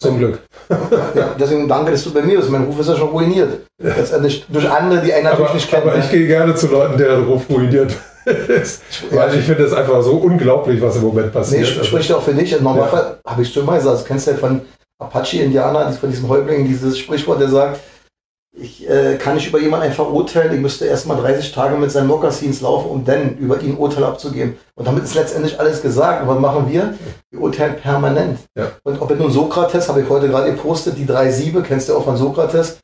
[0.00, 0.40] Zum Glück.
[0.70, 2.50] ja, deswegen danke, dass du bei mir bist.
[2.50, 3.66] Mein Ruf ist ja schon ruiniert.
[3.82, 5.88] Letztendlich durch andere, die einen natürlich aber, nicht kennen.
[5.88, 7.96] Aber ich gehe gerne zu Leuten, deren Ruf ruiniert.
[9.10, 11.62] Weil ich finde es einfach so unglaublich, was im Moment passiert.
[11.62, 12.52] Nee, also spricht auch für dich.
[12.52, 13.30] Im Normalfall ja.
[13.30, 14.62] habe ich schon mal gesagt, das kennst du ja von
[14.98, 17.80] Apache-Indianer, von diesem Häuptling, dieses Sprichwort, der sagt,
[18.56, 21.90] ich äh, kann nicht über jemanden einfach urteilen, ich müsste erst mal 30 Tage mit
[21.90, 24.56] seinen Mokassins laufen, um dann über ihn Urteil abzugeben.
[24.76, 26.22] Und damit ist letztendlich alles gesagt.
[26.22, 26.94] Und was machen wir?
[27.30, 28.38] Wir urteilen permanent.
[28.56, 28.70] Ja.
[28.84, 32.04] Und ob nun Sokrates, habe ich heute gerade gepostet, die drei Siebe, kennst du auch
[32.04, 32.78] von Sokrates,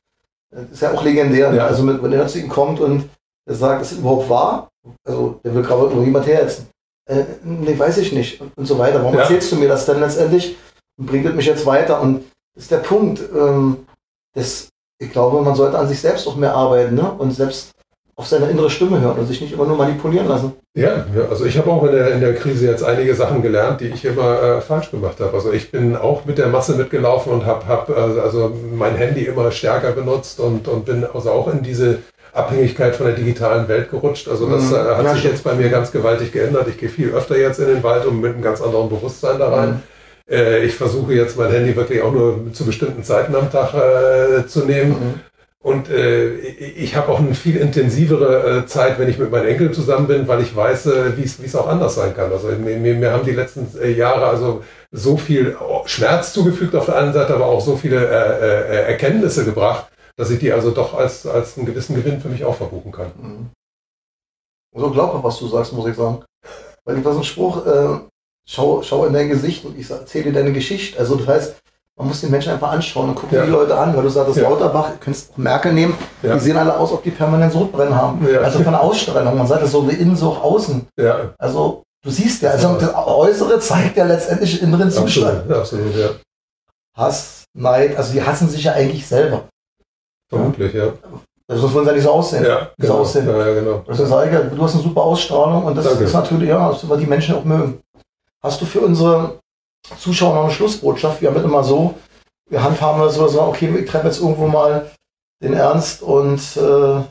[0.50, 1.54] das ist ja auch legendär.
[1.54, 1.66] Ja.
[1.66, 3.08] Also mit, wenn er zu ihm kommt und
[3.46, 4.68] er sagt, ist das überhaupt wahr?
[5.04, 6.68] Also der will gerade nur jemand herzen.
[7.08, 8.40] Äh, nee, weiß ich nicht.
[8.40, 9.00] Und, und so weiter.
[9.02, 9.22] Warum ja.
[9.22, 10.56] erzählst du mir das denn letztendlich?
[10.98, 12.00] Und bringt es mich jetzt weiter?
[12.00, 12.24] Und
[12.54, 13.20] das ist der Punkt.
[13.34, 13.86] Ähm,
[14.34, 14.70] das
[15.00, 17.10] ich glaube, man sollte an sich selbst auch mehr arbeiten ne?
[17.18, 17.72] und selbst
[18.16, 20.52] auf seine innere Stimme hören und sich nicht immer nur manipulieren lassen.
[20.76, 23.80] Ja, ja also ich habe auch in der, in der Krise jetzt einige Sachen gelernt,
[23.80, 25.32] die ich immer äh, falsch gemacht habe.
[25.32, 29.24] Also ich bin auch mit der Masse mitgelaufen und habe hab, also, also mein Handy
[29.24, 32.00] immer stärker benutzt und, und bin also auch in diese
[32.32, 34.28] Abhängigkeit von der digitalen Welt gerutscht.
[34.28, 34.76] Also das mhm.
[34.76, 36.68] äh, hat ja, sich jetzt bei mir ganz gewaltig geändert.
[36.68, 39.48] Ich gehe viel öfter jetzt in den Wald und mit einem ganz anderen Bewusstsein da
[39.48, 39.68] rein.
[39.70, 40.34] Mhm.
[40.34, 44.46] Äh, ich versuche jetzt mein Handy wirklich auch nur zu bestimmten Zeiten am Tag äh,
[44.46, 44.90] zu nehmen.
[44.90, 45.20] Mhm.
[45.62, 49.74] Und äh, ich habe auch eine viel intensivere äh, Zeit, wenn ich mit meinen Enkeln
[49.74, 52.32] zusammen bin, weil ich weiß, äh, wie es auch anders sein kann.
[52.32, 57.12] Also mir, mir haben die letzten Jahre also so viel Schmerz zugefügt auf der einen
[57.12, 61.66] Seite, aber auch so viele Erkenntnisse gebracht, dass ich die also doch als, als einen
[61.66, 63.12] gewissen Gewinn für mich auch verbuchen kann.
[63.20, 63.50] Mhm.
[64.74, 66.24] So glaubhaft, was du sagst, muss ich sagen.
[66.84, 67.98] Weil ich das ein Spruch, äh,
[68.48, 70.98] schau, schau in dein Gesicht und ich erzähle dir deine Geschichte.
[70.98, 71.56] Also das heißt,
[72.00, 73.44] man muss den Menschen einfach anschauen und gucken ja.
[73.44, 74.48] die Leute an, weil du sagst, ja.
[74.48, 76.34] Lauterbach, du könntest auch Merkel nehmen, ja.
[76.34, 78.26] die sehen alle aus, ob die permanent Sodbrennen haben.
[78.26, 78.40] Ja.
[78.40, 80.86] Also von der Ausstrahlung, man sagt das so wie innen, so auch außen.
[80.96, 81.34] Ja.
[81.38, 85.50] Also du siehst ja, also das Äußere zeigt ja letztendlich inneren Zustand.
[85.50, 86.08] Absolut, absolut, ja.
[86.96, 89.48] Hass, Neid, also die hassen sich ja eigentlich selber.
[90.30, 90.92] Vermutlich, ja.
[91.48, 92.44] Das muss man ja nicht so aussehen.
[92.44, 92.94] Ja, genau.
[92.94, 93.28] So aussehen.
[93.28, 93.84] Ja, ja, genau.
[93.86, 96.04] Das ist, du hast eine super Ausstrahlung und das Danke.
[96.04, 97.80] ist natürlich, ja, was die Menschen auch mögen.
[98.40, 99.40] Hast du für unsere
[99.98, 101.20] Zuschauer noch eine Schlussbotschaft?
[101.20, 101.96] Wir haben immer so,
[102.48, 104.90] wir handhaben das so, so okay, ich treffe jetzt irgendwo mal
[105.42, 107.02] den Ernst und äh,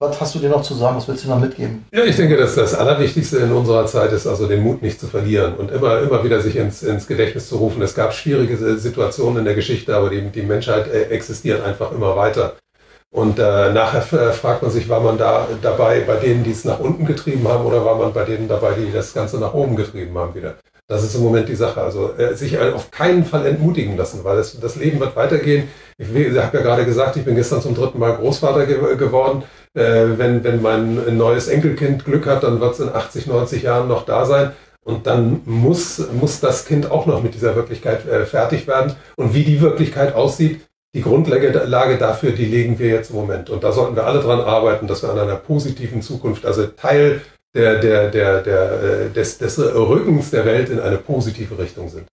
[0.00, 0.96] was hast du dir noch zu sagen?
[0.96, 1.84] Was willst du noch mitgeben?
[1.92, 5.08] Ja, ich denke, dass das Allerwichtigste in unserer Zeit ist, also den Mut nicht zu
[5.08, 7.82] verlieren und immer, immer wieder sich ins, ins Gedächtnis zu rufen.
[7.82, 12.16] Es gab schwierige Situationen in der Geschichte, aber die, die Menschheit äh, existiert einfach immer
[12.16, 12.54] weiter.
[13.10, 16.78] Und äh, nachher fragt man sich, war man da dabei bei denen, die es nach
[16.78, 20.16] unten getrieben haben, oder war man bei denen dabei, die das Ganze nach oben getrieben
[20.16, 20.56] haben wieder?
[20.88, 21.82] Das ist im Moment die Sache.
[21.82, 25.68] Also äh, sich auf keinen Fall entmutigen lassen, weil es, das Leben wird weitergehen.
[25.98, 29.42] Ich, ich habe ja gerade gesagt, ich bin gestern zum dritten Mal Großvater ge geworden.
[29.74, 33.88] Äh, wenn, wenn mein neues Enkelkind Glück hat, dann wird es in 80, 90 Jahren
[33.88, 34.52] noch da sein.
[34.84, 38.96] Und dann muss, muss das Kind auch noch mit dieser Wirklichkeit äh, fertig werden.
[39.16, 40.60] Und wie die Wirklichkeit aussieht,
[40.94, 41.52] die Grundlage
[41.98, 43.50] dafür, die legen wir jetzt im Moment.
[43.50, 47.20] Und da sollten wir alle dran arbeiten, dass wir an einer positiven Zukunft, also Teil
[47.54, 52.06] der, der, der, der, äh, des, des Rückens der Welt in eine positive Richtung sind.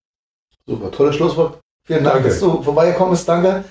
[0.68, 1.60] Super, tolles Schlusswort.
[1.86, 2.30] Vielen Dank, Danke.
[2.30, 3.30] dass du vorbeigekommen bist.
[3.30, 3.64] Danke.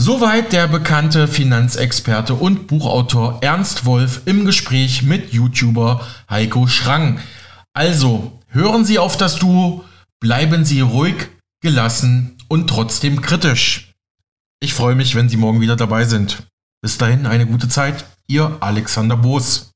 [0.00, 7.20] Soweit der bekannte Finanzexperte und Buchautor Ernst Wolf im Gespräch mit YouTuber Heiko Schrang.
[7.74, 9.84] Also, Hören Sie auf das Duo,
[10.20, 11.28] bleiben Sie ruhig,
[11.60, 13.92] gelassen und trotzdem kritisch.
[14.60, 16.48] Ich freue mich, wenn Sie morgen wieder dabei sind.
[16.80, 18.06] Bis dahin eine gute Zeit.
[18.26, 19.67] Ihr Alexander Boos.